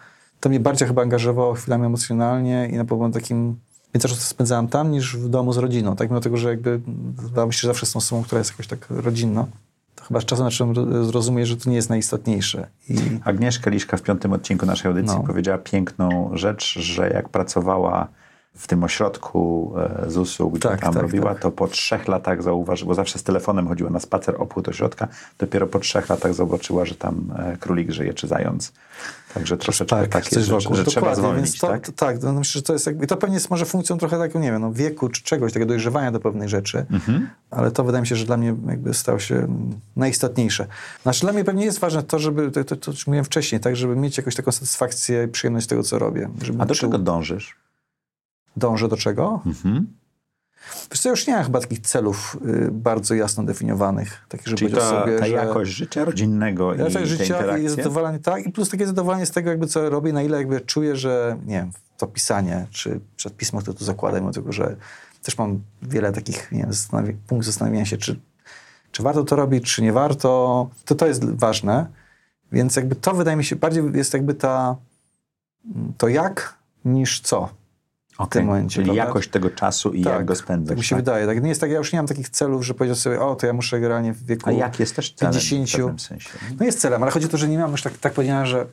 [0.40, 3.56] to mnie bardziej chyba angażowało chwilami emocjonalnie i na pewno takim
[3.94, 6.08] więcej czasu spędzałem tam niż w domu z rodziną, tak?
[6.10, 6.80] Mimo tego, że jakby
[7.16, 9.46] wydawało mi się, że zawsze z tą osobą, która jest jakoś tak rodzinna,
[9.94, 12.66] to chyba z czasem zacząłem ro- zrozumieć, że to nie jest najistotniejsze.
[12.88, 15.24] I Agnieszka Liszka w piątym odcinku naszej audycji No.
[15.24, 18.08] powiedziała piękną rzecz, że jak pracowała
[18.56, 19.72] w tym ośrodku
[20.06, 21.42] e, ZUS-u, gdzie Tak, tam tak, robiła, tak.
[21.42, 25.66] to po trzech latach zauważyła, bo zawsze z telefonem chodziła na spacer opłód ośrodka, dopiero
[25.66, 28.72] po trzech latach zobaczyła, że tam e, królik żyje czy zając.
[29.34, 31.86] Także troszeczkę tak, tak jest, że, że trzeba zwolnić, to, tak?
[31.86, 34.38] To, tak, no myślę, że to jest jakby, to pewnie jest może funkcją trochę taką,
[34.40, 37.28] nie wiem, no, wieku czy czegoś, takiego dojrzewania do pewnej rzeczy, Mhm.
[37.50, 39.46] ale to wydaje mi się, że dla mnie jakby stało się
[39.96, 40.66] najistotniejsze.
[41.02, 43.76] Znaczy dla mnie pewnie jest ważne to, żeby, to, to, to już mówiłem wcześniej, tak,
[43.76, 46.28] żeby mieć jakąś taką satysfakcję i przyjemność z tego, co robię.
[46.58, 47.56] A do czego dążysz?
[48.56, 49.40] Dążę do czego?
[49.46, 49.86] Mhm.
[50.90, 54.74] Wiesz co, już nie mam chyba takich celów y, bardzo jasno definiowanych, takich, żeby Czyli
[54.74, 55.32] ta, sobie, ta że...
[55.32, 59.26] jakość życia rodzinnego i Ja te tak życia i zadowolenie, tak, i plus takie zadowolenie
[59.26, 63.00] z tego, jakby co robię, na ile jakby czuję, że nie wiem, to pisanie, czy
[63.16, 64.76] przed pismo, które tu zakładam, mimo tego, że
[65.22, 68.20] też mam wiele takich, nie wiem, punktów zastanowienia się, czy,
[68.92, 71.86] czy warto to robić, czy nie warto, to to jest ważne,
[72.52, 74.76] więc jakby to wydaje mi się, bardziej jest jakby ta,
[75.98, 76.54] to jak,
[76.84, 77.48] niż co.
[78.18, 79.04] Okej, tym momencie, Czyli prawda?
[79.04, 80.68] jakość tego czasu i jak go spędzasz.
[80.68, 81.04] Tak mi się tak?
[81.04, 81.26] wydaje.
[81.26, 83.46] Tak, nie jest tak, ja już nie mam takich celów, że powiedział sobie, o, to
[83.46, 85.68] ja muszę generalnie w wieku A jak jest też celem 50.
[85.70, 86.30] w pewnym sensie?
[86.60, 88.66] No jest celem, ale chodzi o to, że nie mam już tak, tak powiedziałem, że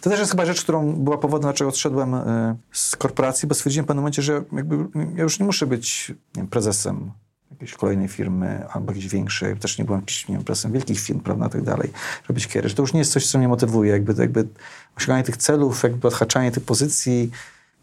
[0.00, 3.84] to też jest chyba rzecz, którą była powodem, dlaczego odszedłem y, z korporacji, bo stwierdziłem
[3.84, 4.76] w pewnym momencie, że jakby
[5.14, 7.10] ja już nie muszę być nie wiem, prezesem
[7.50, 9.56] jakiejś kolejnej firmy albo jakiejś większej.
[9.56, 11.90] Też nie byłem jakimś, nie wiem, prezesem wielkich firm, prawda, tak dalej.
[12.28, 12.68] Robić kiery.
[12.68, 13.92] Że to już nie jest coś, co mnie motywuje.
[13.92, 14.48] Jakby, jakby
[14.96, 17.30] osiąganie tych celów, jakby odhaczanie tych pozycji,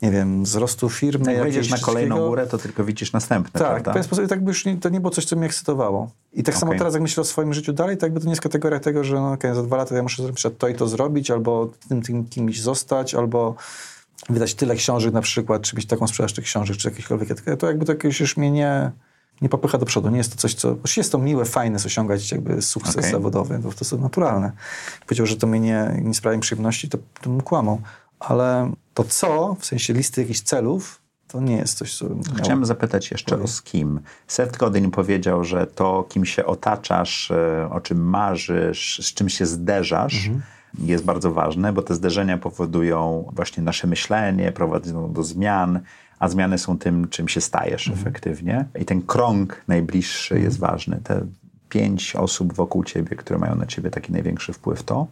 [0.01, 1.33] nie wiem, wzrostu firmy.
[1.33, 3.91] Jak wejdziesz na kolejną górę, to tylko widzisz następne, Tak, w prawda?
[3.91, 6.11] pewien sposób tak by już nie, to nie było coś, co mnie ekscytowało.
[6.33, 6.79] I tak samo Okej.
[6.79, 9.15] teraz, jak myślę o swoim życiu dalej, to jakby to nie jest kategoria tego, że
[9.15, 12.25] no, okej, za dwa lata ja muszę zrobić to i to zrobić, albo tym, tym
[12.25, 13.55] kimś zostać, albo
[14.29, 17.57] wydać tyle książek na przykład, czy mieć taką sprzedaż tych książek, czy jakiekolwiek.
[17.59, 18.91] To jakby to jakieś już mnie nie,
[19.41, 20.09] nie popycha do przodu.
[20.09, 20.75] Nie jest to coś, co...
[20.97, 23.11] Jest to miłe, fajne, osiągać jakby sukces Okej.
[23.11, 24.51] zawodowy, to, to jest naturalne.
[25.05, 27.81] Powiedział, że to mnie nie, nie sprawia mi przyjemności, to, to bym kłamał.
[28.27, 32.05] Ale to co, w sensie listy jakichś celów, to nie jest coś, co...
[32.37, 33.99] Chciałem zapytać jeszcze o z kim.
[34.27, 39.45] Seth Godin powiedział, że to, kim się otaczasz, e, o czym marzysz, z czym się
[39.45, 40.41] zderzasz, Mhm.
[40.79, 45.79] jest bardzo ważne, bo te zderzenia powodują właśnie nasze myślenie, prowadzą do zmian,
[46.19, 48.07] a zmiany są tym, czym się stajesz Mhm.
[48.07, 48.65] efektywnie.
[48.81, 50.99] I ten krąg najbliższy jest ważny.
[51.03, 51.21] Te
[51.69, 55.07] pięć osób wokół ciebie, które mają na ciebie taki największy wpływ, to?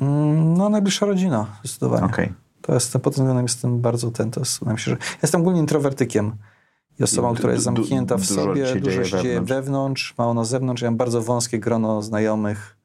[0.00, 2.04] Mm, No, najbliższa rodzina, zdecydowanie.
[2.06, 2.32] Okej.
[2.66, 6.32] To jestem, pod tym względem jestem bardzo ten, to jest, się, że jestem ogólnie introwertykiem
[7.00, 10.14] i osobą, która jest zamknięta w dużo sobie, się dużo się dzieje wewnątrz.
[10.18, 10.82] mało na zewnątrz.
[10.82, 12.76] Ja mam bardzo wąskie grono znajomych,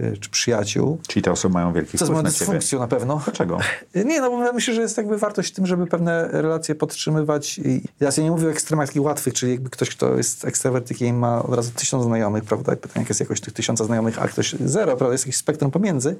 [0.00, 0.98] y, czy przyjaciół.
[1.08, 3.20] Czyli te osoby mają wielki wpływ Co z dysfunkcją na pewno.
[3.24, 3.58] Dlaczego?
[3.94, 7.58] Nie, no bo myślę, że jest jakby wartość w tym, żeby pewne relacje podtrzymywać.
[7.58, 11.12] I ja nie mówię o ekstremach takich łatwych, czyli jakby ktoś, kto jest ekstrawertykiem i
[11.12, 14.28] ma od razu tysiąc znajomych, prawda, i pytanie, jak jest jakoś tych tysiąca znajomych, a
[14.28, 16.16] ktoś zero, prawda, jest jakiś spektrum pomiędzy.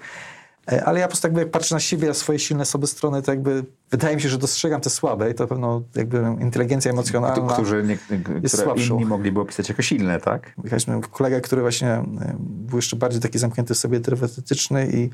[0.73, 3.23] E, ale ja po prostu jakby jak patrzę na siebie, na swoje silne sobie strony,
[3.23, 7.55] to jakby wydaje mi się, że dostrzegam te słabe i to pewno jakby inteligencja emocjonalna
[7.55, 7.99] Którzy nie,
[8.43, 8.95] jest słabszą.
[8.95, 10.55] inni mogliby opisać jako silne, tak?
[10.65, 12.05] Mieliśmy kolega, który właśnie e,
[12.39, 15.11] był jeszcze bardziej taki zamknięty w sobie introwertyczny i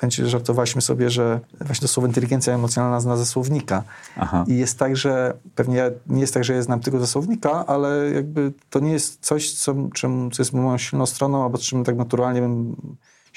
[0.00, 3.82] będzie żartowaliśmy sobie, że właśnie to słowo inteligencja emocjonalna zna ze słownika.
[4.16, 4.44] Aha.
[4.48, 8.10] I jest tak, że pewnie nie jest tak, że ja znam tylko ze słownika, ale
[8.14, 11.96] jakby to nie jest coś, co, czym, co jest moją silną stroną, albo czym tak
[11.96, 12.76] naturalnie bym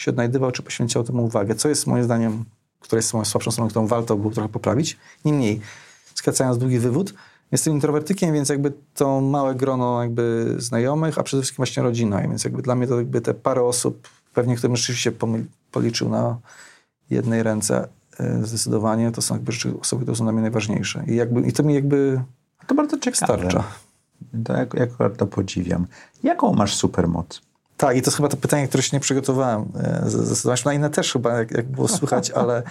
[0.02, 1.56] się odnajdywał, czy poświęcał temu uwagę.
[1.56, 2.45] Co jest moim zdaniem,
[2.80, 4.97] która jest moją słabszą stroną, którą warto było trochę poprawić.
[5.26, 5.62] Niemniej,
[6.16, 7.14] skracając długi wywód,
[7.52, 12.22] jestem introwertykiem, więc jakby to małe grono jakby znajomych, a przede wszystkim właśnie rodzina.
[12.22, 15.12] Więc jakby dla mnie to jakby te parę osób, pewnie którym rzeczywiście
[15.72, 16.38] policzył na
[17.10, 17.88] jednej ręce
[18.20, 21.04] e, zdecydowanie, to są jakby osoby, które są dla mnie najważniejsze.
[21.08, 22.22] I, jakby, i to mi jakby
[22.68, 23.26] to bardzo ciekawe.
[23.26, 23.64] starcza.
[24.43, 25.88] To jak, jak to podziwiam.
[26.24, 27.41] Jaką masz supermoc?
[27.82, 29.65] Tak, i to jest chyba to pytanie, które się nie przygotowałem.
[29.84, 32.63] E, Zdecydowałem się na inne też chyba, jak, jak było słychać, ale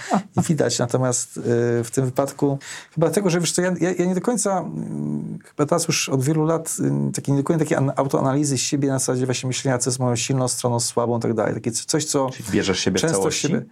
[0.49, 0.79] widać.
[0.79, 1.41] Natomiast e,
[1.85, 2.59] w tym wypadku,
[2.95, 6.25] chyba dlatego, że wiesz co, ja, ja, nie do końca, mm, chyba teraz już od
[6.25, 6.77] wielu lat,
[7.09, 10.17] y, taki, nie do końca takiej autoanalizy siebie na zasadzie właśnie myślenia, co jest moją
[10.17, 11.55] silną stroną, słabą i tak dalej.
[11.55, 12.31] Takie coś, co...
[12.31, 13.49] Czyli bierzesz siebie często w całości?
[13.49, 13.65] Siebie,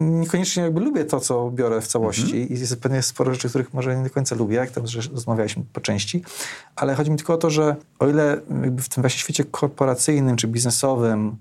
[0.00, 2.50] niekoniecznie jakby lubię to, co biorę w całości mm -hmm.
[2.50, 5.80] i jest pewnie sporo rzeczy, których może nie do końca lubię, jak tam rozmawialiśmy po
[5.80, 6.22] części,
[6.76, 8.40] ale chodzi mi tylko o to, że o ile
[8.78, 11.36] w tym właśnie świecie korporacyjnym czy biznesowym,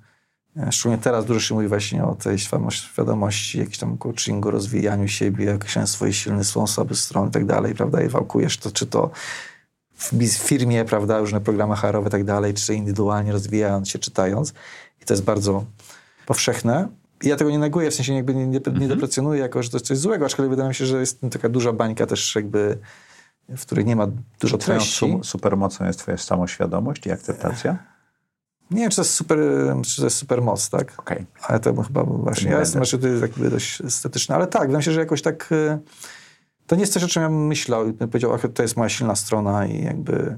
[0.58, 2.40] e, szczególnie teraz dużo się mówi właśnie o tej
[2.72, 8.02] świadomości, jakimś tam coachingu, rozwijaniu siebie, określeniu swoje silne, słabe strony i tak dalej, prawda,
[8.02, 9.12] i wałkujesz to, czy to
[10.00, 14.54] w firmie, prawda, różne programy HR-owe i tak dalej, czy indywidualnie rozwijając się, czytając.
[15.02, 15.66] I to jest bardzo
[16.26, 16.88] powszechne
[17.24, 18.88] ja tego nie neguję, w sensie jakby nie, nie, nie mhm.
[18.88, 21.74] deprecjonuję jako, że to jest coś złego, aczkolwiek wydaje mi się, że jest taka duża
[21.74, 22.78] bańka też jakby,
[23.50, 24.08] w której nie ma
[24.40, 24.98] dużo Czy treści.
[24.98, 27.78] Twoją supermocą jest twoja samoświadomość i akceptacja?
[28.72, 29.40] Nie wiem, czy to jest super,
[29.86, 31.00] czy to jest super moc, tak?
[31.00, 31.26] Okay.
[31.42, 34.92] Ale to chyba właśnie, ja jestem raczej jakby dość estetyczny, ale tak, wydaje mi się,
[34.92, 35.80] że jakoś tak, y,
[36.68, 38.90] to nie jest coś, o czym ja bym myślał i powiedział, ach, to jest moja
[38.90, 40.38] silna strona i jakby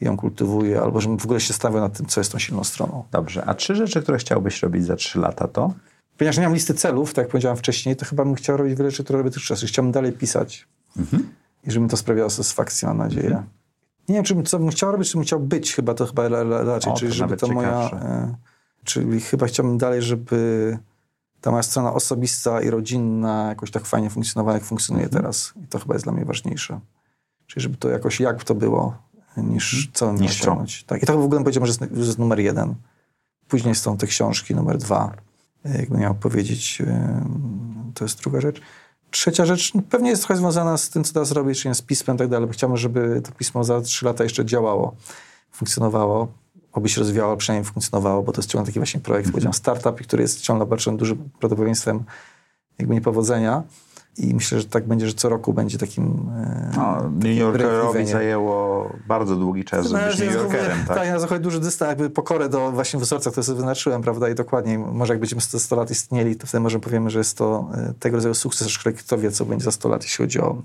[0.00, 3.04] ją kultywuję, albo żebym w ogóle się stawiał nad tym, co jest tą silną stroną.
[3.10, 5.72] Dobrze, a trzy rzeczy, które chciałbyś robić za trzy lata to?
[6.18, 8.90] Ponieważ nie mam listy celów, tak jak powiedziałem wcześniej, to chyba bym chciał robić wiele
[8.90, 9.62] rzeczy, które robię dotychczas.
[9.62, 10.68] Chciałbym dalej pisać.
[10.96, 11.28] Mhm.
[11.64, 13.26] I żeby mi to sprawiało satysfakcję, mam nadzieję.
[13.26, 13.46] Mhm.
[14.08, 16.28] Nie wiem, czy bym, co bym chciał robić, czy bym chciał być, chyba to chyba
[16.64, 16.92] raczej.
[16.94, 17.90] Czyli żeby to moja...
[17.90, 18.34] E,
[18.84, 20.78] czyli chyba chciałbym dalej, żeby
[21.40, 25.22] ta moja strona osobista i rodzinna jakoś tak fajnie funkcjonowała, jak funkcjonuje mhm.
[25.22, 25.52] teraz.
[25.64, 26.80] I to chyba jest dla mnie ważniejsze.
[27.46, 28.96] Czyli żeby to jakoś, jak to było,
[29.36, 29.92] niż mhm.
[29.94, 30.84] co niż osiągnąć.
[30.84, 31.02] Tak.
[31.02, 32.74] I to w ogóle powiedziałem, że jest, że jest numer jeden.
[33.48, 35.27] Później są te książki, numer dwa
[35.64, 36.82] jakby miał powiedzieć,
[37.94, 38.60] to jest druga rzecz.
[39.10, 42.16] Trzecia rzecz no, pewnie jest trochę związana z tym, co teraz robię, czyli z pismem
[42.16, 44.96] i tak dalej, bo chciałbym, żeby to pismo za trzy lata jeszcze działało,
[45.52, 46.28] funkcjonowało,
[46.72, 49.32] oby się rozwijało, przynajmniej funkcjonowało, bo to jest ciągle taki właśnie projekt, mm -hmm.
[49.32, 52.04] powiedziałem, startup, który jest ciągle bardzo dużym prawdopodobieństwem
[52.78, 53.62] jakby niepowodzenia.
[54.18, 56.30] I myślę, że tak będzie, że co roku będzie takim.
[56.36, 60.78] E, no, New Yorkerowi zajęło bardzo długi czas, żeby być New Yorkerem.
[60.86, 64.28] Tak, tak ja zachodzę duży dystans, jakby pokorę do właśnie wzorca, który sobie wyznaczyłem, prawda?
[64.28, 67.68] I dokładnie, może jak będziemy 100 lat istnieli, to wtedy może powiemy, że jest to
[67.74, 70.62] e, tego rodzaju sukces, aż kto wie, co będzie za 100 lat, jeśli chodzi o,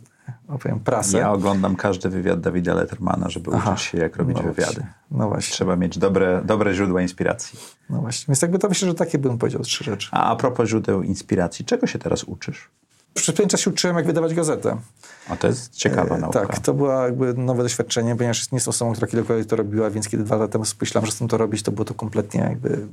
[0.48, 1.18] o powiem, prasę.
[1.18, 4.74] Ja oglądam każdy wywiad Dawida Lettermana, żeby Aha, uczyć się, jak robić no wywiady.
[4.74, 5.54] Właśnie, no właśnie.
[5.54, 7.60] Trzeba mieć dobre, dobre źródła inspiracji.
[7.90, 8.26] No właśnie.
[8.28, 10.10] Więc jakby to myślę, że takie bym powiedział trzy rzeczy.
[10.12, 12.70] A, a propos źródeł inspiracji, czego się teraz uczysz?
[13.14, 14.78] Przez pewien czas się uczyłem, jak wydawać gazetę.
[15.30, 16.40] A to jest ciekawa e, nauka.
[16.40, 20.10] Tak, to było jakby nowe doświadczenie, ponieważ nie jestem osobą, która kilkakrotnie to robiła, więc
[20.10, 22.88] kiedy dwa lata temu myślałem, że chcę to robić, to było to kompletnie jakby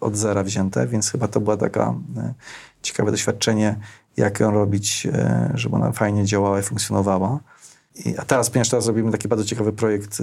[0.00, 2.34] od zera wzięte, więc chyba to była taka e,
[2.82, 3.76] ciekawe doświadczenie,
[4.16, 7.40] jak ją robić, e, żeby ona fajnie działała i funkcjonowała.
[7.94, 10.22] I, a teraz, ponieważ teraz robimy taki bardzo ciekawy projekt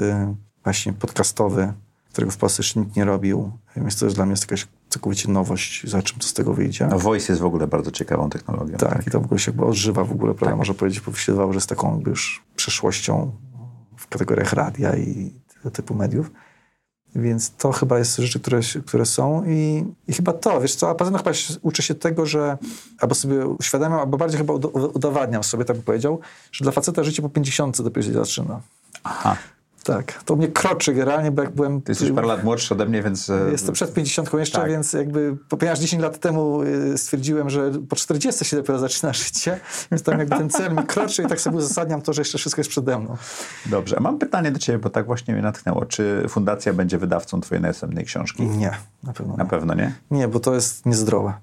[0.63, 1.73] właśnie podcastowy,
[2.11, 5.31] którego w Polsce jeszcze nikt nie robił, więc to jest dla mnie jest jakaś całkowicie
[5.31, 6.87] nowość, za czym co z tego wyjdzie.
[6.87, 8.77] No Voice jest w ogóle bardzo ciekawą technologią.
[8.77, 9.07] Tak, tak.
[9.07, 10.51] i to w ogóle się jakby odżywa w ogóle, prawda?
[10.51, 10.57] Tak.
[10.57, 13.31] Można powiedzieć, wydawało, że jest taką już przeszłością
[13.97, 16.31] w kategoriach radia i tego typu mediów.
[17.15, 20.95] Więc to chyba jest rzeczy, które, które są i, i chyba to, wiesz co, a
[20.95, 21.31] poza tym chyba
[21.61, 22.57] uczę się tego, że
[22.99, 24.53] albo sobie uświadamiam, albo bardziej chyba
[24.93, 26.19] udowadniam sobie, tak bym powiedział,
[26.51, 28.59] że dla faceta życie po 50 dopiero się zaczyna.
[29.03, 29.37] Aha.
[29.85, 31.81] Tak, to mnie kroczy generalnie, bo jak byłem...
[31.81, 33.29] Ty jesteś parę lat młodszy ode mnie, więc...
[33.29, 34.69] E, jestem przed 50 jeszcze, tak.
[34.71, 36.61] więc jakby, ponieważ 10 lat temu
[36.93, 39.59] e, stwierdziłem, że po 40 się dopiero zaczyna życie,
[39.91, 42.59] więc tam jakby ten cel mi kroczy i tak sobie uzasadniam to, że jeszcze wszystko
[42.59, 43.17] jest przede mną.
[43.65, 45.85] Dobrze, a mam pytanie do ciebie, bo tak właśnie mnie natchnęło.
[45.85, 48.43] Czy fundacja będzie wydawcą twojej następnej książki?
[48.43, 48.71] Nie,
[49.03, 49.49] na pewno Na nie.
[49.49, 49.93] pewno nie?
[50.11, 51.33] Nie, bo to jest niezdrowe.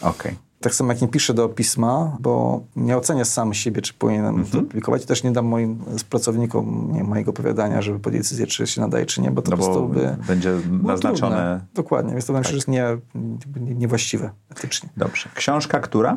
[0.00, 0.32] Okej.
[0.32, 0.47] Okay.
[0.60, 4.46] Tak samo jak nie piszę do pisma, bo nie ocenię sam siebie, czy powinienem mm
[4.46, 4.52] -hmm.
[4.52, 5.04] to publikować.
[5.04, 9.20] Też nie dam moim pracownikom nie, mojego opowiadania, żeby podjąć decyzję, czy się nadaje, czy
[9.20, 11.36] nie, bo to no po prostu by będzie naznaczone.
[11.36, 11.60] Trudne.
[11.74, 12.98] Dokładnie, więc to się, że jest nie,
[13.56, 14.88] niewłaściwe etycznie.
[14.96, 15.28] Dobrze.
[15.34, 16.16] Książka która?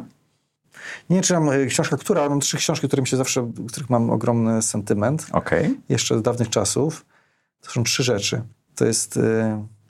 [1.10, 4.62] Nie czytam e, książka, która, mam trzy książki, które mi się zawsze, których mam ogromny
[4.62, 5.28] sentyment.
[5.32, 5.76] Okay.
[5.89, 7.06] Jeszcze z dawnych czasów.
[7.62, 8.42] To są trzy rzeczy.
[8.76, 9.22] To jest y,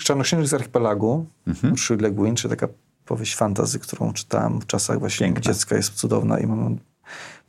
[0.03, 2.01] Czarnoksiężnik z Archipelagu, mm -hmm.
[2.01, 2.67] Le Guin, czy taka
[3.05, 5.41] powieść fantazy, którą czytałem w czasach właśnie Piękna.
[5.41, 6.59] dziecka, jest cudowna i mam,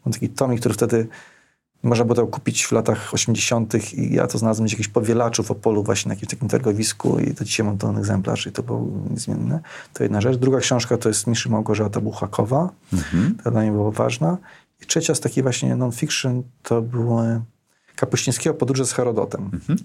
[0.05, 1.09] mam taki tomik, który wtedy
[1.83, 3.95] można było to kupić w latach 80.
[3.95, 7.35] i ja to znalazłem gdzieś jakichś powielaczy w Opolu właśnie na jakimś takim targowisku i
[7.35, 9.61] do dzisiaj mam ten egzemplarz i to było niezmienne.
[9.93, 10.37] To jedna rzecz.
[10.37, 12.71] Druga książka to jest Miszy Małgorzata Buchakowa.
[12.93, 13.37] Mhm.
[13.45, 14.39] To dla mnie była ważna.
[14.83, 17.41] I trzecia z takiej właśnie non-fiction to były
[17.97, 19.51] Kapuścińskiego Podróże z Herodotem.
[19.53, 19.79] Mhm.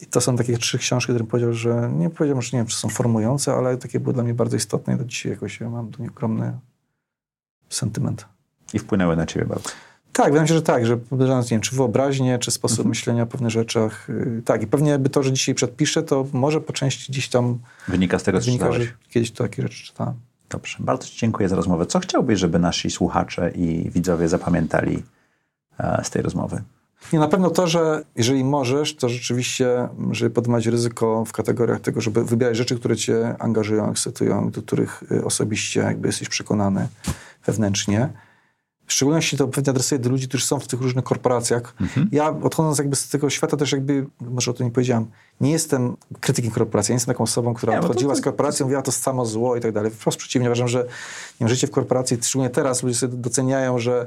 [0.00, 2.76] I to są takie trzy książki, które powiedział, że nie powiedział, że nie wiem, czy
[2.76, 5.90] są formujące, ale takie były dla mnie bardzo istotne i do dzisiaj jakoś ja mam
[5.90, 6.52] do nich ogromny
[7.68, 8.26] sentyment.
[8.74, 9.68] I wpłynęły na ciebie bardzo.
[10.12, 12.88] Tak, wydaje mi się, że tak, że nie wiem, czy wyobraźnię, czy sposób mhm.
[12.88, 14.10] myślenia o pewnych rzeczach.
[14.10, 17.58] Y, tak, i pewnie by to, że dzisiaj przedpiszę, to może po części gdzieś tam...
[17.88, 18.80] Wynika z tego, co wynika, że
[19.10, 20.14] kiedyś to takie rzeczy czytałem.
[20.50, 21.86] Dobrze, bardzo Ci dziękuję za rozmowę.
[21.86, 25.02] Co chciałbyś, żeby nasi słuchacze i widzowie zapamiętali
[25.78, 26.62] e, z tej rozmowy?
[27.12, 32.00] Nie, na pewno to, że jeżeli możesz, to rzeczywiście, żeby podejmować ryzyko w kategoriach tego,
[32.00, 36.88] żeby wybierać rzeczy, które cię angażują, ekscytują, do których y, osobiście jakby jesteś przekonany
[37.46, 38.08] wewnętrznie.
[38.86, 41.74] W szczególności to pewnie adresuje do ludzi, którzy są w tych różnych korporacjach.
[41.80, 42.08] Mhm.
[42.12, 45.06] Ja odchodząc jakby z tego świata też jakby, może o tym nie powiedziałem,
[45.40, 48.66] nie jestem krytykiem korporacji, nie jestem taką osobą, która nie, odchodziła to, to, z korporacją,
[48.66, 49.90] mówiła to samo zło i tak dalej.
[49.90, 50.86] Wprost przeciwnie, uważam, że nie
[51.40, 54.06] wiem, życie w korporacji, szczególnie teraz ludzie sobie doceniają, że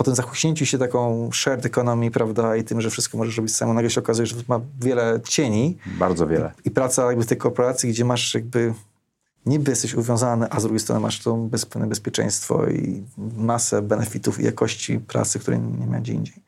[0.00, 3.74] po tym zachłyśnięciu się taką shared economy, prawda, i tym, że wszystko możesz robić samo,
[3.74, 5.78] nagle się okazuje, że to ma wiele cieni.
[5.86, 6.52] Bardzo wiele.
[6.64, 8.74] I, i praca jakby w tej korporacji, gdzie masz jakby
[9.46, 13.02] niby jesteś uwiązany, a z drugiej strony masz to bez, pewne bezpieczeństwo i
[13.36, 16.42] masę benefitów i jakości pracy, której nie miał gdzie indziej.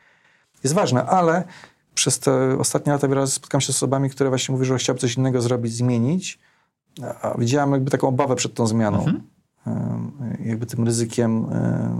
[0.65, 1.45] Jest ważne, ale
[1.95, 5.01] przez te ostatnie lata wiele razy spotkałem się z osobami, które właśnie mówiły, że chciałby
[5.01, 6.39] coś innego zrobić, zmienić,
[7.23, 8.99] a widziałem jakby taką obawę przed tą zmianą.
[8.99, 9.32] Mhm
[10.45, 11.47] jakby tym ryzykiem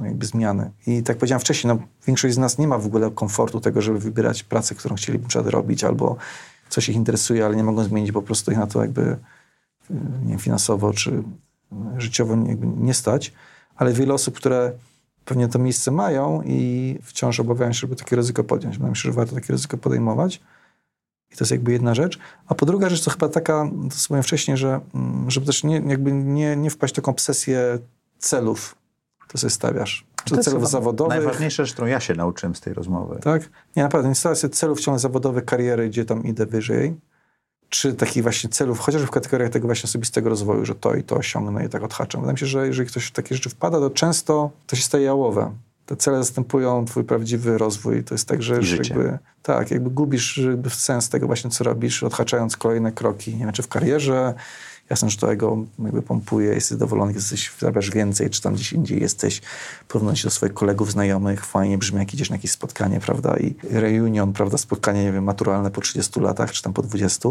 [0.05, 0.71] jakby zmiany.
[0.87, 3.99] I tak powiedziałem wcześniej, no, większość z nas nie ma w ogóle komfortu tego, żeby
[3.99, 6.17] wybierać pracę, którą chcieliby robić, albo
[6.69, 9.17] coś ich interesuje, ale nie mogą zmienić, po prostu ich na to jakby
[10.27, 11.23] nie finansowo czy
[11.99, 12.37] życiowo
[12.77, 13.33] nie stać.
[13.77, 14.73] Ale wiele osób, które
[15.25, 18.79] pewnie to miejsce mają i wciąż obawiają się, żeby takie ryzyko podjąć.
[18.79, 20.41] Wydaje się, że warto takie ryzyko podejmować.
[21.33, 22.19] I to jest jakby jedna rzecz.
[22.47, 25.83] A po druga rzecz to chyba taka, to wspomniałem wcześniej, że mm, żeby też nie,
[25.87, 27.79] jakby nie, nie wpaść w taką obsesję
[28.19, 28.75] celów,
[29.19, 30.07] które sobie stawiasz.
[30.25, 31.17] Czy to celów zawodowych.
[31.17, 33.21] Najważniejsza rzecz, którą ja się nauczyłem z tej rozmowy.
[33.23, 33.51] Tak?
[33.77, 34.09] Nie, naprawdę.
[34.09, 36.97] Nie stawiam sobie celów ciągle zawodowych, kariery, gdzie tam idę wyżej.
[37.69, 41.17] Czy takich właśnie celów, chociażby w kategoriach tego właśnie osobistego rozwoju, że to i to
[41.17, 42.21] osiągnę i tak odhaczam.
[42.21, 45.05] Wydaje mi się, że jeżeli ktoś w takie rzeczy wpada, to często to się staje
[45.05, 45.53] jałowe
[45.93, 48.05] te cele zastępują twój prawdziwy rozwój.
[48.05, 52.57] To jest tak, że jakby, tak, jakby gubisz jakby sens tego właśnie, co robisz, odhaczając
[52.57, 54.35] kolejne kroki, nie wiem, czy w karierze,
[54.91, 59.01] jasne, że to ego jakby pompuje, jesteś zadowolony, jesteś, zarabiasz więcej, czy tam gdzieś indziej
[59.01, 59.41] jesteś,
[59.89, 63.55] porównując się do swoich kolegów, znajomych, fajnie brzmi, jak idziesz na jakieś spotkanie, prawda, i
[63.71, 67.29] reunion, prawda, spotkanie, nie wiem, maturalne po 30 latach, czy tam po 20,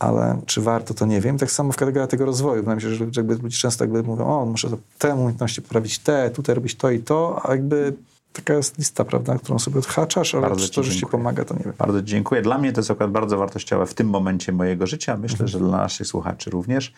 [0.00, 1.38] ale czy warto, to nie wiem.
[1.38, 2.62] Tak samo w kategorii tego rozwoju.
[2.62, 6.30] Wydaje mi się, że jakby ludzie często jakby mówią, o, muszę te umiejętności poprawić te,
[6.30, 7.92] tutaj robić to i to, a jakby
[8.32, 11.54] taka jest lista, prawda, którą sobie odhaczasz, ale bardzo czy to, że ci pomaga, to
[11.54, 11.72] nie wiem.
[11.78, 12.42] Bardzo dziękuję.
[12.42, 15.16] Dla mnie to jest akurat bardzo wartościowe w tym momencie mojego życia.
[15.16, 15.48] Myślę, mhm.
[15.48, 16.92] że dla naszych słuchaczy również.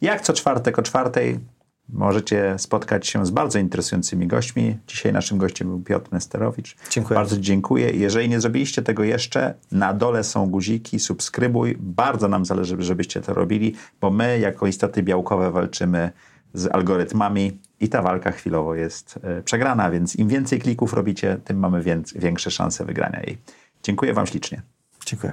[0.00, 1.40] Jak co czwartek o czwartej
[1.92, 4.78] możecie spotkać się z bardzo interesującymi gośćmi.
[4.86, 6.76] Dzisiaj naszym gościem był Piotr Nesterowicz.
[6.90, 7.14] Dziękuję.
[7.14, 7.90] Bardzo dziękuję.
[7.90, 11.76] Jeżeli nie zrobiliście tego jeszcze, na dole są guziki, subskrybuj.
[11.80, 16.10] Bardzo nam zależy, żebyście to robili, bo my jako istoty białkowe walczymy
[16.54, 21.58] z algorytmami i ta walka chwilowo jest e, przegrana, więc im więcej klików robicie, tym
[21.58, 21.84] mamy
[22.14, 23.38] większe szanse wygrania jej.
[23.82, 24.62] Dziękuję Wam ślicznie.
[25.06, 25.32] Dziękuję.